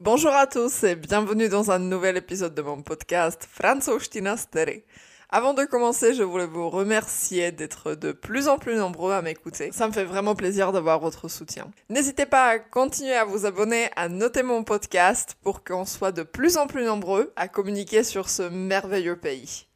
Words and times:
Bonjour 0.00 0.34
à 0.34 0.46
tous 0.46 0.84
et 0.84 0.94
bienvenue 0.94 1.48
dans 1.48 1.70
un 1.70 1.78
nouvel 1.78 2.18
épisode 2.18 2.54
de 2.54 2.60
mon 2.60 2.82
podcast 2.82 3.48
Franzostina 3.50 4.36
Stere. 4.36 4.82
Avant 5.30 5.54
de 5.54 5.64
commencer, 5.64 6.12
je 6.12 6.22
voulais 6.22 6.46
vous 6.46 6.68
remercier 6.68 7.50
d'être 7.50 7.94
de 7.94 8.12
plus 8.12 8.46
en 8.46 8.58
plus 8.58 8.76
nombreux 8.76 9.14
à 9.14 9.22
m'écouter. 9.22 9.70
Ça 9.72 9.88
me 9.88 9.94
fait 9.94 10.04
vraiment 10.04 10.34
plaisir 10.34 10.70
d'avoir 10.70 11.00
votre 11.00 11.28
soutien. 11.28 11.70
N'hésitez 11.88 12.26
pas 12.26 12.46
à 12.46 12.58
continuer 12.58 13.14
à 13.14 13.24
vous 13.24 13.46
abonner, 13.46 13.88
à 13.96 14.10
noter 14.10 14.42
mon 14.42 14.64
podcast 14.64 15.34
pour 15.42 15.64
qu'on 15.64 15.86
soit 15.86 16.12
de 16.12 16.24
plus 16.24 16.58
en 16.58 16.66
plus 16.66 16.84
nombreux 16.84 17.32
à 17.34 17.48
communiquer 17.48 18.04
sur 18.04 18.28
ce 18.28 18.42
merveilleux 18.42 19.16
pays. 19.16 19.66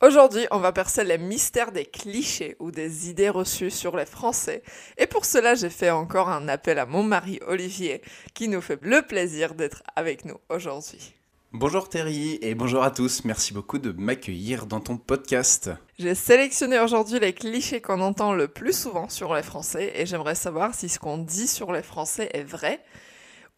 Aujourd'hui, 0.00 0.46
on 0.52 0.58
va 0.58 0.70
percer 0.70 1.02
les 1.02 1.18
mystères 1.18 1.72
des 1.72 1.84
clichés 1.84 2.54
ou 2.60 2.70
des 2.70 3.10
idées 3.10 3.30
reçues 3.30 3.72
sur 3.72 3.96
les 3.96 4.06
Français. 4.06 4.62
Et 4.96 5.08
pour 5.08 5.24
cela, 5.24 5.56
j'ai 5.56 5.70
fait 5.70 5.90
encore 5.90 6.28
un 6.28 6.46
appel 6.46 6.78
à 6.78 6.86
mon 6.86 7.02
mari 7.02 7.40
Olivier, 7.48 8.00
qui 8.32 8.46
nous 8.46 8.60
fait 8.60 8.78
le 8.80 9.02
plaisir 9.02 9.54
d'être 9.56 9.82
avec 9.96 10.24
nous 10.24 10.36
aujourd'hui. 10.50 11.16
Bonjour 11.52 11.88
Terry 11.88 12.38
et 12.42 12.54
bonjour 12.54 12.84
à 12.84 12.92
tous, 12.92 13.24
merci 13.24 13.52
beaucoup 13.52 13.78
de 13.78 13.90
m'accueillir 13.90 14.66
dans 14.66 14.80
ton 14.80 14.98
podcast. 14.98 15.70
J'ai 15.98 16.14
sélectionné 16.14 16.78
aujourd'hui 16.78 17.18
les 17.18 17.32
clichés 17.32 17.80
qu'on 17.80 18.00
entend 18.00 18.34
le 18.34 18.46
plus 18.46 18.78
souvent 18.78 19.08
sur 19.08 19.34
les 19.34 19.42
Français 19.42 19.92
et 19.96 20.06
j'aimerais 20.06 20.36
savoir 20.36 20.74
si 20.74 20.88
ce 20.88 21.00
qu'on 21.00 21.18
dit 21.18 21.48
sur 21.48 21.72
les 21.72 21.82
Français 21.82 22.30
est 22.34 22.44
vrai 22.44 22.80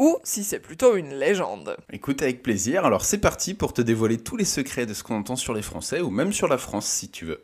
ou 0.01 0.17
si 0.25 0.45
c'est 0.45 0.61
plutôt 0.61 0.97
une 0.97 1.15
légende. 1.15 1.77
Écoute 1.93 2.23
avec 2.23 2.43
plaisir, 2.43 2.87
alors 2.87 3.05
c'est 3.05 3.19
parti 3.19 3.53
pour 3.53 3.75
te 3.75 3.83
dévoiler 3.83 4.17
tous 4.17 4.39
les 4.39 4.47
secrets 4.47 4.87
de 4.87 4.95
ce 4.95 5.03
qu'on 5.03 5.17
entend 5.17 5.37
sur 5.37 5.53
les 5.53 5.61
Français 5.61 6.01
ou 6.01 6.09
même 6.09 6.33
sur 6.33 6.49
la 6.49 6.57
France 6.57 6.87
si 6.87 7.11
tu 7.11 7.27
veux. 7.27 7.43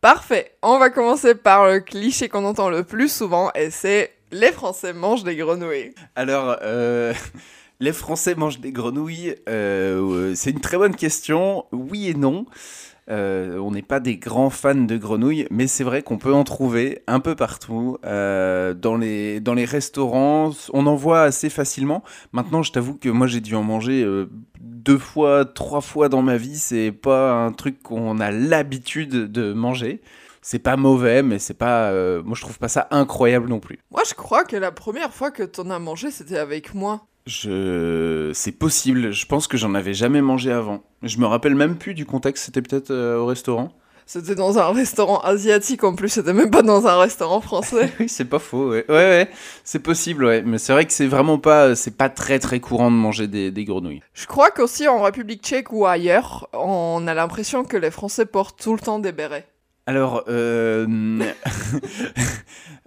Parfait, 0.00 0.56
on 0.62 0.78
va 0.78 0.88
commencer 0.88 1.34
par 1.34 1.66
le 1.68 1.80
cliché 1.80 2.30
qu'on 2.30 2.46
entend 2.46 2.70
le 2.70 2.84
plus 2.84 3.12
souvent 3.12 3.50
et 3.54 3.70
c'est 3.70 4.14
les 4.32 4.50
Français 4.50 4.94
mangent 4.94 5.24
des 5.24 5.36
grenouilles. 5.36 5.92
Alors, 6.16 6.56
euh, 6.62 7.12
les 7.80 7.92
Français 7.92 8.34
mangent 8.34 8.60
des 8.60 8.72
grenouilles, 8.72 9.36
euh, 9.50 10.34
c'est 10.34 10.52
une 10.52 10.60
très 10.60 10.78
bonne 10.78 10.96
question, 10.96 11.66
oui 11.70 12.08
et 12.08 12.14
non. 12.14 12.46
Euh, 13.10 13.58
on 13.58 13.72
n'est 13.72 13.82
pas 13.82 13.98
des 13.98 14.16
grands 14.16 14.50
fans 14.50 14.74
de 14.74 14.96
grenouilles, 14.96 15.46
mais 15.50 15.66
c'est 15.66 15.82
vrai 15.82 16.02
qu'on 16.02 16.18
peut 16.18 16.32
en 16.32 16.44
trouver 16.44 17.02
un 17.06 17.20
peu 17.20 17.34
partout. 17.34 17.98
Euh, 18.04 18.72
dans, 18.72 18.96
les, 18.96 19.40
dans 19.40 19.54
les 19.54 19.64
restaurants, 19.64 20.52
on 20.72 20.86
en 20.86 20.94
voit 20.94 21.22
assez 21.22 21.50
facilement. 21.50 22.04
Maintenant, 22.32 22.62
je 22.62 22.70
t'avoue 22.70 22.94
que 22.94 23.08
moi, 23.08 23.26
j'ai 23.26 23.40
dû 23.40 23.56
en 23.56 23.64
manger 23.64 24.04
euh, 24.04 24.30
deux 24.60 24.98
fois, 24.98 25.44
trois 25.44 25.80
fois 25.80 26.08
dans 26.08 26.22
ma 26.22 26.36
vie. 26.36 26.56
C'est 26.56 26.92
pas 26.92 27.32
un 27.32 27.52
truc 27.52 27.82
qu'on 27.82 28.20
a 28.20 28.30
l'habitude 28.30 29.30
de 29.32 29.52
manger. 29.52 30.00
C'est 30.42 30.60
pas 30.60 30.76
mauvais, 30.76 31.22
mais 31.22 31.38
c'est 31.38 31.54
pas. 31.54 31.92
moi, 32.22 32.34
je 32.34 32.40
trouve 32.40 32.58
pas 32.58 32.68
ça 32.68 32.88
incroyable 32.90 33.48
non 33.48 33.60
plus. 33.60 33.78
Moi, 33.90 34.02
je 34.08 34.14
crois 34.14 34.44
que 34.44 34.56
la 34.56 34.72
première 34.72 35.12
fois 35.12 35.30
que 35.30 35.42
t'en 35.42 35.68
as 35.68 35.78
mangé, 35.78 36.10
c'était 36.10 36.38
avec 36.38 36.74
moi. 36.74 37.09
Je... 37.26 38.30
C'est 38.34 38.52
possible, 38.52 39.12
je 39.12 39.26
pense 39.26 39.46
que 39.46 39.56
j'en 39.56 39.74
avais 39.74 39.94
jamais 39.94 40.22
mangé 40.22 40.52
avant. 40.52 40.82
Je 41.02 41.18
me 41.18 41.26
rappelle 41.26 41.54
même 41.54 41.76
plus 41.76 41.94
du 41.94 42.06
contexte, 42.06 42.44
c'était 42.46 42.62
peut-être 42.62 42.90
euh, 42.90 43.18
au 43.18 43.26
restaurant. 43.26 43.72
C'était 44.06 44.34
dans 44.34 44.58
un 44.58 44.72
restaurant 44.72 45.20
asiatique 45.20 45.84
en 45.84 45.94
plus, 45.94 46.08
c'était 46.08 46.32
même 46.32 46.50
pas 46.50 46.62
dans 46.62 46.88
un 46.88 46.98
restaurant 46.98 47.40
français. 47.40 47.92
oui, 48.00 48.08
c'est 48.08 48.24
pas 48.24 48.40
faux, 48.40 48.70
ouais. 48.70 48.84
Ouais, 48.88 48.94
ouais, 48.94 49.30
c'est 49.62 49.78
possible, 49.78 50.24
ouais. 50.24 50.42
Mais 50.42 50.58
c'est 50.58 50.72
vrai 50.72 50.84
que 50.84 50.92
c'est 50.92 51.06
vraiment 51.06 51.38
pas, 51.38 51.76
c'est 51.76 51.96
pas 51.96 52.08
très 52.08 52.40
très 52.40 52.58
courant 52.58 52.90
de 52.90 52.96
manger 52.96 53.28
des, 53.28 53.52
des 53.52 53.64
grenouilles. 53.64 54.02
Je 54.14 54.26
crois 54.26 54.50
qu'aussi 54.50 54.88
en 54.88 55.00
République 55.00 55.44
tchèque 55.44 55.72
ou 55.72 55.86
ailleurs, 55.86 56.48
on 56.54 57.06
a 57.06 57.14
l'impression 57.14 57.62
que 57.62 57.76
les 57.76 57.92
Français 57.92 58.26
portent 58.26 58.60
tout 58.60 58.72
le 58.74 58.80
temps 58.80 58.98
des 58.98 59.12
bérets. 59.12 59.46
Alors, 59.90 60.22
euh... 60.28 60.86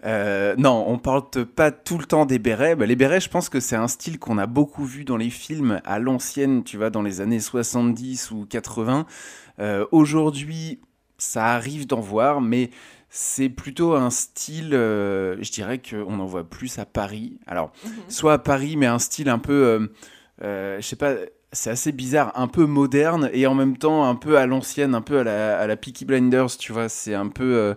euh, 0.06 0.56
non, 0.58 0.86
on 0.88 0.98
porte 0.98 1.44
pas 1.44 1.70
tout 1.70 1.98
le 1.98 2.06
temps 2.06 2.26
des 2.26 2.40
bérets. 2.40 2.78
Bah, 2.78 2.86
les 2.86 2.96
bérets, 2.96 3.20
je 3.20 3.28
pense 3.28 3.50
que 3.50 3.60
c'est 3.60 3.76
un 3.76 3.90
style 3.90 4.20
qu'on 4.20 4.38
a 4.38 4.46
beaucoup 4.46 4.86
vu 4.86 5.04
dans 5.04 5.18
les 5.18 5.30
films 5.30 5.82
à 5.84 6.00
l'ancienne, 6.00 6.64
tu 6.64 6.78
vois, 6.78 6.92
dans 6.92 7.02
les 7.02 7.20
années 7.20 7.42
70 7.42 8.32
ou 8.32 8.46
80. 8.46 9.06
Euh, 9.60 9.86
Aujourd'hui, 9.92 10.80
ça 11.18 11.48
arrive 11.48 11.88
d'en 11.88 12.00
voir, 12.00 12.40
mais 12.40 12.70
c'est 13.10 13.50
plutôt 13.50 13.96
un 13.96 14.10
style, 14.10 14.72
je 14.72 15.52
dirais 15.52 15.82
qu'on 15.82 16.22
en 16.22 16.26
voit 16.26 16.50
plus 16.50 16.80
à 16.80 16.86
Paris. 16.86 17.38
Alors, 17.48 17.74
-hmm. 17.84 17.90
soit 18.08 18.34
à 18.36 18.40
Paris, 18.40 18.78
mais 18.78 18.86
un 18.86 18.98
style 18.98 19.28
un 19.28 19.40
peu, 19.40 19.90
euh, 20.42 20.78
je 20.80 20.88
sais 20.88 20.96
pas, 20.96 21.16
c'est 21.54 21.70
assez 21.70 21.92
bizarre, 21.92 22.32
un 22.36 22.48
peu 22.48 22.66
moderne 22.66 23.30
et 23.34 23.48
en 23.48 23.56
même 23.56 23.78
temps 23.78 24.06
un 24.06 24.16
peu 24.16 24.38
à 24.38 24.46
l'ancienne, 24.46 24.96
un 24.96 25.02
peu 25.02 25.20
à 25.20 25.24
la, 25.24 25.60
à 25.60 25.68
la 25.68 25.78
Peaky 25.78 26.06
Blinders, 26.06 26.58
tu 26.58 26.74
vois. 26.74 26.90
C'est 26.90 27.14
un 27.14 27.30
peu. 27.30 27.56
Euh, 27.56 27.74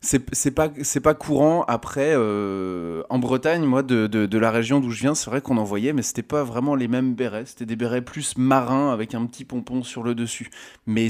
c'est 0.00 0.50
pas, 0.52 0.70
pas 1.02 1.14
courant. 1.14 1.64
Après, 1.66 2.12
euh, 2.14 3.02
en 3.10 3.18
Bretagne, 3.18 3.64
moi, 3.64 3.82
de, 3.82 4.06
de, 4.06 4.26
de 4.26 4.38
la 4.38 4.52
région 4.52 4.78
d'où 4.80 4.90
je 4.90 5.00
viens, 5.00 5.16
c'est 5.16 5.28
vrai 5.28 5.40
qu'on 5.40 5.56
en 5.56 5.64
voyait, 5.64 5.92
mais 5.92 6.02
c'était 6.02 6.22
pas 6.22 6.44
vraiment 6.44 6.76
les 6.76 6.86
mêmes 6.86 7.14
bérets. 7.14 7.46
C'était 7.46 7.66
des 7.66 7.74
bérets 7.74 8.02
plus 8.02 8.36
marins 8.38 8.92
avec 8.92 9.14
un 9.14 9.26
petit 9.26 9.44
pompon 9.44 9.82
sur 9.82 10.04
le 10.04 10.14
dessus. 10.14 10.50
Mais 10.86 11.08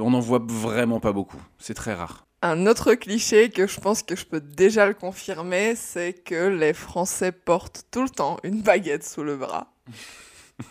on 0.00 0.12
en 0.12 0.20
voit 0.20 0.42
vraiment 0.44 0.98
pas 0.98 1.12
beaucoup. 1.12 1.40
C'est 1.58 1.74
très 1.74 1.94
rare. 1.94 2.26
Un 2.42 2.66
autre 2.66 2.94
cliché 2.94 3.50
que 3.50 3.66
je 3.66 3.78
pense 3.78 4.02
que 4.02 4.16
je 4.16 4.24
peux 4.24 4.40
déjà 4.40 4.86
le 4.86 4.94
confirmer, 4.94 5.74
c'est 5.76 6.14
que 6.14 6.48
les 6.48 6.72
Français 6.72 7.32
portent 7.32 7.84
tout 7.90 8.02
le 8.02 8.08
temps 8.08 8.38
une 8.42 8.62
baguette 8.62 9.04
sous 9.04 9.22
le 9.22 9.36
bras. 9.36 9.72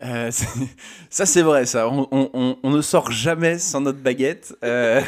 Euh, 0.00 0.30
ça, 1.10 1.26
c'est 1.26 1.42
vrai, 1.42 1.66
ça. 1.66 1.88
On, 1.90 2.56
ne 2.62 2.82
sort 2.82 3.10
jamais 3.10 3.58
sans 3.58 3.80
notre 3.80 3.98
baguette. 3.98 4.56
Euh, 4.62 5.00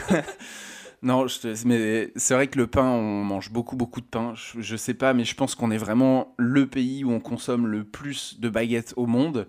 non, 1.02 1.28
je, 1.28 1.64
mais 1.64 2.10
c'est 2.16 2.34
vrai 2.34 2.48
que 2.48 2.58
le 2.58 2.66
pain, 2.66 2.86
on 2.86 3.22
mange 3.22 3.52
beaucoup, 3.52 3.76
beaucoup 3.76 4.00
de 4.00 4.06
pain. 4.06 4.34
Je, 4.34 4.60
je 4.60 4.74
sais 4.74 4.94
pas, 4.94 5.14
mais 5.14 5.22
je 5.22 5.36
pense 5.36 5.54
qu'on 5.54 5.70
est 5.70 5.78
vraiment 5.78 6.34
le 6.38 6.66
pays 6.66 7.04
où 7.04 7.12
on 7.12 7.20
consomme 7.20 7.68
le 7.68 7.84
plus 7.84 8.40
de 8.40 8.48
baguettes 8.48 8.92
au 8.96 9.06
monde. 9.06 9.46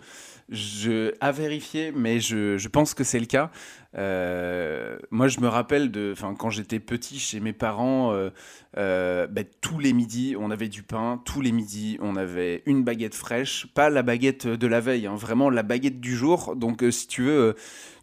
Je, 0.51 1.13
à 1.21 1.31
vérifier, 1.31 1.93
mais 1.95 2.19
je, 2.19 2.57
je 2.57 2.67
pense 2.67 2.93
que 2.93 3.05
c'est 3.05 3.19
le 3.19 3.25
cas. 3.25 3.51
Euh, 3.97 4.97
moi, 5.09 5.27
je 5.27 5.39
me 5.41 5.47
rappelle 5.47 5.91
de, 5.91 6.13
quand 6.37 6.49
j'étais 6.49 6.79
petit 6.79 7.19
chez 7.19 7.39
mes 7.39 7.53
parents, 7.53 8.13
euh, 8.13 8.29
euh, 8.77 9.27
bah, 9.27 9.41
tous 9.61 9.79
les 9.79 9.93
midis, 9.93 10.35
on 10.39 10.49
avait 10.51 10.69
du 10.69 10.83
pain. 10.83 11.21
Tous 11.25 11.41
les 11.41 11.51
midis, 11.51 11.97
on 12.01 12.15
avait 12.15 12.63
une 12.65 12.83
baguette 12.83 13.15
fraîche, 13.15 13.67
pas 13.73 13.89
la 13.89 14.03
baguette 14.03 14.47
de 14.47 14.67
la 14.67 14.79
veille, 14.79 15.07
hein, 15.07 15.15
vraiment 15.15 15.49
la 15.49 15.63
baguette 15.63 15.99
du 15.99 16.15
jour. 16.15 16.55
Donc, 16.55 16.83
si 16.89 17.07
tu 17.07 17.23
veux, 17.23 17.55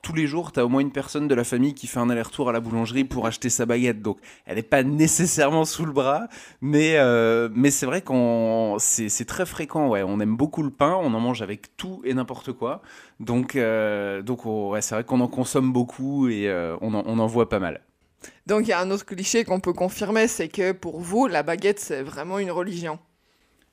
tous 0.03 0.13
les 0.13 0.27
jours, 0.27 0.53
tu 0.53 0.61
as 0.61 0.67
au 0.67 0.69
moins 0.69 0.81
une 0.81 0.93
personne 0.93 1.27
de 1.27 1.35
la 1.35 1.45
famille 1.45 1.75
qui 1.75 1.87
fait 1.87 2.01
un 2.01 2.11
aller-retour 2.11 2.51
à 2.51 2.53
la 2.53 2.61
boulangerie 2.61 3.05
pour 3.05 3.27
acheter 3.27 3.49
sa 3.49 3.65
baguette. 3.65 4.03
Donc, 4.03 4.19
elle 4.45 4.57
n'est 4.57 4.63
pas 4.63 4.83
nécessairement 4.83 5.65
sous 5.65 5.87
le 5.87 5.93
bras, 5.93 6.29
mais, 6.61 6.99
mais 7.55 7.71
c'est 7.71 7.87
vrai 7.87 8.03
qu'on 8.03 8.77
c'est 8.79 9.25
très 9.25 9.47
fréquent. 9.47 9.89
Ouais. 9.89 10.03
On 10.03 10.21
aime 10.21 10.37
beaucoup 10.37 10.63
le 10.63 10.71
pain, 10.71 10.97
on 11.01 11.15
en 11.15 11.21
mange 11.21 11.41
avec 11.41 11.77
tout 11.77 12.03
et 12.05 12.13
n'importe 12.13 12.38
quoi. 12.53 12.83
Donc, 13.21 13.57
euh, 13.57 14.23
donc 14.23 14.47
oh, 14.47 14.71
ouais, 14.71 14.83
c'est 14.83 14.95
vrai 14.95 15.05
qu'on 15.05 15.21
en 15.21 15.29
consomme 15.29 15.73
beaucoup 15.73 16.29
et 16.29 16.49
euh, 16.49 16.77
on, 16.81 16.95
en, 16.95 17.03
on 17.07 17.19
en 17.19 17.27
voit 17.27 17.49
pas 17.49 17.59
mal. 17.59 17.81
Donc, 18.47 18.67
il 18.67 18.71
y 18.71 18.73
a 18.73 18.81
un 18.81 18.91
autre 18.91 19.07
cliché 19.07 19.45
qu'on 19.45 19.61
peut 19.61 19.73
confirmer, 19.73 20.27
c'est 20.27 20.49
que 20.49 20.73
pour 20.73 21.01
vous, 21.01 21.27
la 21.27 21.43
baguette, 21.43 21.79
c'est 21.79 22.03
vraiment 22.03 22.39
une 22.39 22.51
religion. 22.51 22.99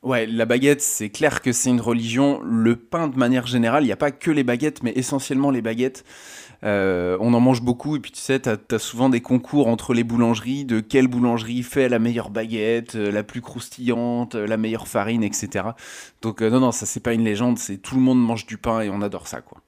Ouais, 0.04 0.28
la 0.28 0.46
baguette, 0.46 0.82
c'est 0.82 1.10
clair 1.10 1.42
que 1.42 1.52
c'est 1.52 1.72
une 1.72 1.82
religion. 1.82 2.40
Le 2.44 2.76
pain, 2.76 3.08
de 3.08 3.18
manière 3.18 3.48
générale, 3.48 3.84
il 3.84 3.88
n'y 3.88 3.92
a 3.92 3.98
pas 3.98 4.12
que 4.12 4.30
les 4.30 4.44
baguettes, 4.44 4.84
mais 4.84 4.92
essentiellement 4.96 5.50
les 5.50 5.64
baguettes. 5.64 6.04
Euh, 6.64 7.18
on 7.20 7.34
en 7.34 7.40
mange 7.40 7.62
beaucoup, 7.62 7.96
et 7.96 8.00
puis 8.00 8.12
tu 8.12 8.20
sais, 8.20 8.40
tu 8.40 8.50
as, 8.50 8.80
souvent 8.80 9.10
des 9.10 9.22
concours 9.22 9.68
entre 9.68 9.94
les 9.94 10.04
boulangeries 10.04 10.66
de 10.66 10.80
quelle 10.80 11.08
boulangerie 11.08 11.64
fait 11.64 11.90
la 11.90 12.00
meilleure 12.00 12.30
baguette, 12.30 12.96
euh, 12.96 13.12
la 13.12 13.24
plus 13.24 13.42
croustillante, 13.42 14.36
euh, 14.36 14.48
la 14.48 14.58
meilleure 14.58 14.88
farine, 14.88 15.24
etc. 15.24 15.70
Donc, 16.22 16.42
euh, 16.42 16.50
non, 16.50 16.60
non, 16.60 16.72
ça, 16.72 16.86
c'est 16.86 17.00
pas 17.00 17.14
une 17.14 17.24
légende, 17.24 17.58
c'est 17.58 17.78
tout 17.78 17.96
le 17.96 18.02
monde 18.02 18.22
mange 18.22 18.46
du 18.46 18.58
pain 18.58 18.82
et 18.82 18.90
on 18.90 19.02
adore 19.02 19.28
ça, 19.28 19.42
quoi. 19.42 19.60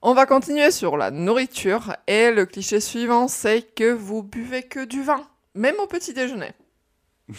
On 0.00 0.14
va 0.14 0.26
continuer 0.26 0.70
sur 0.70 0.96
la 0.96 1.10
nourriture, 1.10 1.96
et 2.06 2.30
le 2.30 2.46
cliché 2.46 2.78
suivant, 2.78 3.26
c'est 3.26 3.62
que 3.74 3.90
vous 3.90 4.22
buvez 4.22 4.62
que 4.62 4.84
du 4.84 5.02
vin, 5.02 5.26
même 5.54 5.74
au 5.82 5.86
petit 5.86 6.14
déjeuner. 6.14 6.52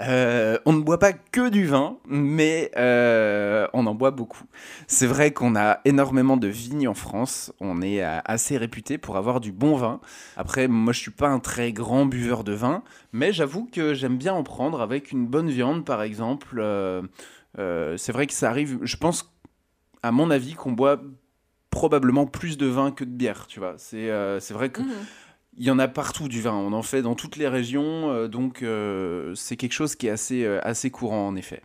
Euh, 0.00 0.58
on 0.66 0.74
ne 0.74 0.82
boit 0.82 0.98
pas 0.98 1.12
que 1.12 1.48
du 1.48 1.66
vin, 1.66 1.96
mais 2.06 2.70
euh, 2.76 3.66
on 3.72 3.86
en 3.86 3.94
boit 3.94 4.10
beaucoup. 4.10 4.44
C'est 4.86 5.06
vrai 5.06 5.30
qu'on 5.32 5.56
a 5.56 5.80
énormément 5.84 6.36
de 6.36 6.48
vignes 6.48 6.88
en 6.88 6.94
France. 6.94 7.52
On 7.60 7.80
est 7.80 8.04
euh, 8.04 8.18
assez 8.24 8.58
réputé 8.58 8.98
pour 8.98 9.16
avoir 9.16 9.40
du 9.40 9.52
bon 9.52 9.76
vin. 9.76 10.00
Après, 10.36 10.68
moi, 10.68 10.92
je 10.92 11.00
suis 11.00 11.10
pas 11.10 11.28
un 11.28 11.38
très 11.38 11.72
grand 11.72 12.04
buveur 12.04 12.44
de 12.44 12.52
vin, 12.52 12.82
mais 13.12 13.32
j'avoue 13.32 13.68
que 13.72 13.94
j'aime 13.94 14.18
bien 14.18 14.34
en 14.34 14.42
prendre 14.42 14.82
avec 14.82 15.12
une 15.12 15.26
bonne 15.26 15.48
viande, 15.48 15.84
par 15.84 16.02
exemple. 16.02 16.62
C'est 17.56 18.12
vrai 18.12 18.26
que 18.26 18.34
ça 18.34 18.50
arrive. 18.50 18.78
Je 18.82 18.96
pense, 18.96 19.32
à 20.02 20.12
mon 20.12 20.30
avis, 20.30 20.54
qu'on 20.54 20.72
boit 20.72 21.00
probablement 21.70 22.26
plus 22.26 22.58
de 22.58 22.66
vin 22.66 22.90
que 22.90 23.04
de 23.04 23.10
bière. 23.10 23.46
Tu 23.46 23.60
vois, 23.60 23.74
c'est 23.78 24.10
c'est 24.40 24.54
vrai 24.54 24.68
que. 24.68 24.82
Mmh 24.82 25.06
il 25.58 25.64
y 25.64 25.70
en 25.70 25.78
a 25.78 25.88
partout 25.88 26.28
du 26.28 26.42
vin, 26.42 26.52
on 26.52 26.72
en 26.72 26.82
fait 26.82 27.02
dans 27.02 27.14
toutes 27.14 27.36
les 27.36 27.48
régions, 27.48 28.10
euh, 28.10 28.28
donc 28.28 28.62
euh, 28.62 29.34
c'est 29.34 29.56
quelque 29.56 29.72
chose 29.72 29.94
qui 29.94 30.06
est 30.06 30.10
assez, 30.10 30.44
euh, 30.44 30.60
assez 30.62 30.90
courant 30.90 31.26
en 31.26 31.36
effet. 31.36 31.62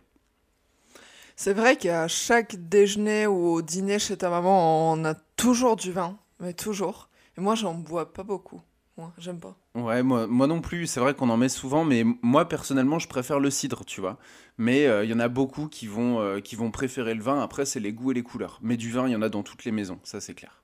C'est 1.36 1.52
vrai 1.52 1.76
qu'à 1.76 2.08
chaque 2.08 2.56
déjeuner 2.56 3.26
ou 3.26 3.48
au 3.48 3.62
dîner 3.62 3.98
chez 3.98 4.16
ta 4.16 4.30
maman, 4.30 4.92
on 4.92 5.04
a 5.04 5.14
toujours 5.36 5.76
du 5.76 5.92
vin, 5.92 6.18
mais 6.40 6.52
toujours. 6.52 7.08
Et 7.36 7.40
moi, 7.40 7.54
j'en 7.54 7.74
bois 7.74 8.12
pas 8.12 8.22
beaucoup. 8.22 8.60
Moi, 8.98 9.12
j'aime 9.18 9.40
pas. 9.40 9.56
Ouais, 9.74 10.02
moi, 10.02 10.26
moi 10.26 10.46
non 10.46 10.60
plus, 10.60 10.86
c'est 10.86 11.00
vrai 11.00 11.14
qu'on 11.14 11.30
en 11.30 11.38
met 11.38 11.48
souvent, 11.48 11.84
mais 11.84 12.04
moi 12.20 12.48
personnellement, 12.48 12.98
je 12.98 13.08
préfère 13.08 13.40
le 13.40 13.50
cidre, 13.50 13.84
tu 13.86 14.00
vois. 14.00 14.18
Mais 14.58 14.86
euh, 14.86 15.04
il 15.04 15.10
y 15.10 15.14
en 15.14 15.20
a 15.20 15.28
beaucoup 15.28 15.66
qui 15.66 15.86
vont, 15.86 16.40
qui 16.42 16.56
vont 16.56 16.70
préférer 16.70 17.14
le 17.14 17.22
vin, 17.22 17.42
après 17.42 17.64
c'est 17.64 17.80
les 17.80 17.92
goûts 17.92 18.10
et 18.10 18.14
les 18.14 18.22
couleurs. 18.22 18.58
Mais 18.62 18.76
du 18.76 18.90
vin, 18.90 19.08
il 19.08 19.12
y 19.12 19.16
en 19.16 19.22
a 19.22 19.30
dans 19.30 19.42
toutes 19.42 19.64
les 19.64 19.72
maisons, 19.72 19.98
ça 20.04 20.20
c'est 20.20 20.34
clair. 20.34 20.61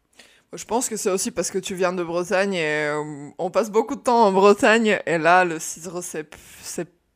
Je 0.54 0.64
pense 0.64 0.88
que 0.88 0.96
c'est 0.96 1.10
aussi 1.10 1.30
parce 1.30 1.50
que 1.50 1.58
tu 1.58 1.74
viens 1.74 1.92
de 1.92 2.02
Bretagne 2.02 2.54
et 2.54 2.86
euh, 2.86 3.30
on 3.38 3.50
passe 3.50 3.70
beaucoup 3.70 3.96
de 3.96 4.00
temps 4.00 4.24
en 4.24 4.32
Bretagne 4.32 4.98
et 5.04 5.18
là 5.18 5.44
le 5.44 5.58
cidre 5.58 6.02
c'est 6.02 6.26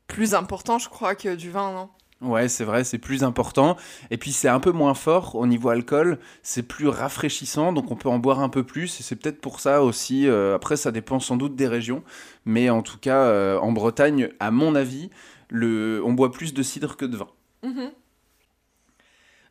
plus 0.07 0.35
important 0.35 0.79
je 0.79 0.91
crois 0.91 1.15
que 1.15 1.35
du 1.35 1.51
vin 1.51 1.73
non? 1.73 1.89
Ouais, 2.23 2.49
c'est 2.49 2.63
vrai, 2.65 2.85
c'est 2.85 2.99
plus 2.99 3.25
important. 3.25 3.77
Et 4.13 4.17
puis 4.17 4.31
c'est 4.31 4.49
un 4.49 4.61
peu 4.61 4.71
moins 4.71 4.95
fort 4.95 5.35
au 5.35 5.47
niveau 5.47 5.71
alcool, 5.71 6.21
c'est 6.43 6.63
plus 6.63 6.87
rafraîchissant, 6.87 7.73
donc 7.73 7.91
on 7.91 7.97
peut 7.97 8.09
en 8.09 8.21
boire 8.21 8.39
un 8.39 8.49
peu 8.49 8.63
plus. 8.63 9.01
Et 9.01 9.03
c'est 9.03 9.17
peut-être 9.17 9.41
pour 9.41 9.59
ça 9.59 9.83
aussi, 9.83 10.29
euh, 10.29 10.55
après 10.55 10.77
ça 10.77 10.93
dépend 10.93 11.19
sans 11.19 11.37
doute 11.37 11.57
des 11.57 11.67
régions, 11.67 12.05
mais 12.45 12.71
en 12.71 12.83
tout 12.83 12.99
cas 12.99 13.25
euh, 13.25 13.59
en 13.59 13.73
Bretagne, 13.73 14.29
à 14.39 14.53
mon 14.53 14.77
avis, 14.77 15.11
le... 15.51 16.01
on 16.05 16.13
boit 16.13 16.31
plus 16.31 16.55
de 16.55 16.63
cidre 16.63 16.97
que 16.97 17.05
de 17.05 17.17
vin. 17.17 17.29
Mhm. 17.65 17.91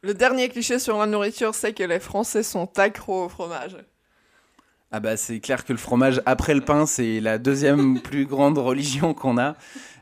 Le 0.04 0.16
dernier 0.16 0.50
cliché 0.50 0.80
sur 0.80 0.98
la 0.98 1.06
nourriture, 1.06 1.54
c'est 1.54 1.74
que 1.74 1.84
les 1.84 2.00
Français 2.00 2.42
sont 2.42 2.80
accros 2.80 3.26
au 3.26 3.30
fromage. 3.30 3.78
Ah 4.90 5.00
bah 5.00 5.16
c'est 5.16 5.40
clair 5.40 5.64
que 5.64 5.72
le 5.72 5.78
fromage 5.78 6.24
après 6.26 6.56
le 6.56 6.62
pain, 6.62 6.88
c'est 6.88 7.20
la 7.20 7.38
deuxième 7.38 8.00
plus 8.04 8.26
grande 8.26 8.58
religion 8.58 9.14
qu'on 9.14 9.38
a. 9.38 9.56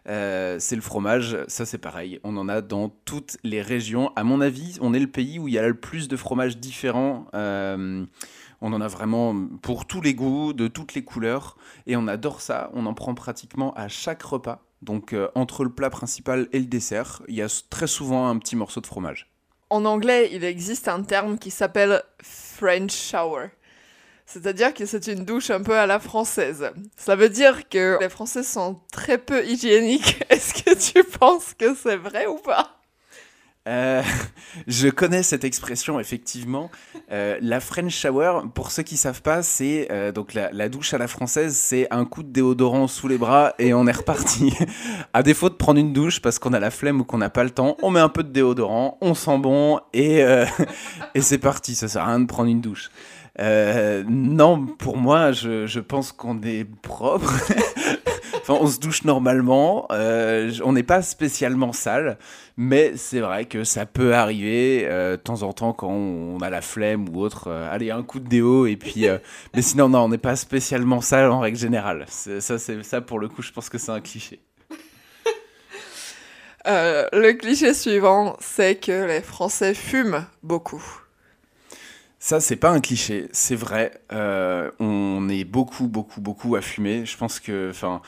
Euh, 0.08 0.56
c'est 0.58 0.78
le 0.78 0.82
fromage, 0.82 1.38
ça 1.48 1.66
c'est 1.66 1.78
pareil, 1.78 2.22
on 2.24 2.38
en 2.38 2.48
a 2.48 2.62
dans 2.62 2.88
toutes 3.04 3.38
les 3.44 3.62
régions. 3.62 4.14
À 4.16 4.24
mon 4.24 4.40
avis, 4.40 4.78
on 4.80 4.94
est 4.94 5.00
le 5.00 5.12
pays 5.12 5.38
où 5.38 5.50
il 5.50 5.54
y 5.54 5.60
a 5.60 5.68
le 5.68 5.76
plus 5.76 6.08
de 6.08 6.16
fromages 6.16 6.58
différents. 6.58 7.28
Euh, 7.36 8.06
on 8.62 8.72
en 8.72 8.80
a 8.80 8.88
vraiment 8.88 9.36
pour 9.62 9.86
tous 9.86 10.00
les 10.00 10.14
goûts, 10.14 10.54
de 10.54 10.70
toutes 10.70 10.94
les 10.94 11.04
couleurs, 11.04 11.58
et 11.88 11.98
on 11.98 12.08
adore 12.08 12.40
ça. 12.40 12.72
On 12.74 12.86
en 12.86 12.94
prend 12.94 13.16
pratiquement 13.16 13.74
à 13.74 13.90
chaque 13.90 14.24
repas. 14.24 14.64
Donc 14.82 15.12
euh, 15.12 15.28
entre 15.36 15.66
le 15.66 15.72
plat 15.72 15.90
principal 15.90 16.48
et 16.54 16.60
le 16.60 16.66
dessert, 16.68 17.22
il 17.28 17.36
y 17.36 17.42
a 17.42 17.64
très 17.70 17.88
souvent 17.88 18.30
un 18.30 18.38
petit 18.38 18.56
morceau 18.56 18.80
de 18.80 18.88
fromage. 18.88 19.30
En 19.70 19.86
anglais, 19.86 20.30
il 20.32 20.44
existe 20.44 20.88
un 20.88 21.04
terme 21.04 21.38
qui 21.38 21.52
s'appelle 21.52 22.02
French 22.22 22.92
shower. 22.92 23.50
C'est-à-dire 24.26 24.74
que 24.74 24.86
c'est 24.86 25.08
une 25.08 25.26
douche 25.26 25.50
un 25.50 25.62
peu 25.62 25.76
à 25.76 25.86
la 25.86 26.00
française. 26.00 26.72
Ça 26.96 27.16
veut 27.16 27.30
dire 27.30 27.68
que 27.68 27.98
les 28.00 28.10
Français 28.10 28.44
sont 28.44 28.80
très 28.92 29.18
peu 29.18 29.46
hygiéniques. 29.46 30.24
Est-ce 30.30 30.54
que 30.64 30.76
tu 30.78 31.04
penses 31.04 31.54
que 31.54 31.76
c'est 31.76 31.98
vrai 31.98 32.28
ou 32.28 32.36
pas? 32.38 32.79
Euh, 33.68 34.02
je 34.68 34.88
connais 34.90 35.24
cette 35.24 35.44
expression 35.44 36.00
effectivement. 36.00 36.72
Euh, 37.12 37.38
la 37.42 37.60
French 37.60 37.94
shower, 37.94 38.42
pour 38.54 38.72
ceux 38.72 38.84
qui 38.84 38.98
savent 38.98 39.22
pas, 39.22 39.44
c'est 39.44 39.88
euh, 39.92 40.12
donc 40.12 40.34
la, 40.34 40.52
la 40.52 40.70
douche 40.70 40.94
à 40.94 40.98
la 40.98 41.08
française, 41.08 41.56
c'est 41.56 41.88
un 41.92 42.06
coup 42.06 42.24
de 42.24 42.30
déodorant 42.30 42.88
sous 42.88 43.08
les 43.08 43.18
bras 43.18 43.54
et 43.60 43.74
on 43.74 43.86
est 43.88 43.92
reparti. 43.92 44.54
à 45.14 45.24
défaut 45.24 45.50
de 45.50 45.56
prendre 45.56 45.80
une 45.80 45.94
douche 45.94 46.22
parce 46.22 46.40
qu'on 46.40 46.54
a 46.54 46.60
la 46.60 46.72
flemme 46.72 47.02
ou 47.02 47.04
qu'on 47.04 47.18
n'a 47.18 47.30
pas 47.30 47.44
le 47.44 47.52
temps, 47.52 47.78
on 47.82 47.92
met 47.92 48.00
un 48.00 48.10
peu 48.10 48.24
de 48.24 48.30
déodorant, 48.30 48.98
on 49.02 49.14
sent 49.14 49.38
bon 49.40 49.80
et 49.94 50.20
et 51.16 51.22
c'est 51.22 51.38
parti. 51.38 51.76
Ça 51.76 51.88
sert 51.88 52.04
à 52.04 52.08
rien 52.08 52.20
de 52.20 52.26
prendre 52.26 52.50
une 52.50 52.62
douche. 52.62 52.90
Non, 53.40 54.66
pour 54.66 54.98
moi, 54.98 55.32
je, 55.32 55.66
je 55.66 55.80
pense 55.80 56.12
qu'on 56.12 56.42
est 56.42 56.66
propre. 56.82 57.34
Enfin, 58.50 58.64
on 58.64 58.68
se 58.68 58.80
douche 58.80 59.04
normalement. 59.04 59.88
euh, 59.92 60.52
on 60.64 60.74
n'est 60.74 60.84
pas 60.84 61.02
spécialement 61.02 61.74
sale. 61.74 62.18
Mais 62.58 62.94
c'est 62.98 63.20
vrai 63.20 63.46
que 63.46 63.64
ça 63.64 63.86
peut 63.86 64.14
arriver 64.14 64.86
euh, 64.86 65.12
de 65.12 65.22
temps 65.22 65.44
en 65.44 65.54
temps 65.54 65.72
quand 65.74 65.90
on 65.90 66.40
a 66.40 66.50
la 66.50 66.62
flemme 66.62 67.08
ou 67.10 67.22
autre. 67.22 67.48
euh, 67.48 67.74
allez, 67.74 67.92
un 67.92 68.04
coup 68.04 68.20
de 68.20 68.28
déo 68.28 68.66
et 68.66 68.76
puis. 68.76 69.06
mais 69.56 69.62
sinon, 69.62 69.90
non, 69.90 70.06
on 70.06 70.10
n'est 70.10 70.18
pas 70.18 70.36
spécialement 70.36 71.02
sale 71.02 71.30
en 71.32 71.40
règle 71.40 71.58
générale. 71.58 72.06
Ça, 72.10 72.58
c'est 72.60 72.84
ça 72.84 73.02
pour 73.02 73.20
le 73.20 73.30
coup, 73.30 73.42
je 73.42 73.52
pense 73.52 73.70
que 73.70 73.78
c'est 73.78 73.92
un 73.92 74.02
cliché. 74.02 74.42
Le 76.66 77.32
cliché 77.32 77.74
suivant, 77.74 78.36
c'est 78.40 78.76
que 78.76 79.08
les 79.08 79.22
Français 79.22 79.74
fument 79.74 80.26
beaucoup. 80.44 80.84
Ça, 82.22 82.42
c'est 82.42 82.58
pas 82.58 82.70
un 82.70 82.82
cliché, 82.82 83.30
c'est 83.32 83.56
vrai. 83.56 83.94
Euh, 84.12 84.70
on 84.80 85.30
est 85.30 85.46
beaucoup, 85.46 85.88
beaucoup, 85.88 86.20
beaucoup 86.20 86.56
à 86.58 86.62
fumer. 86.62 87.06
Je 87.06 87.16
pense 87.16 87.40
que, 87.40 87.70
enfin, 87.72 88.02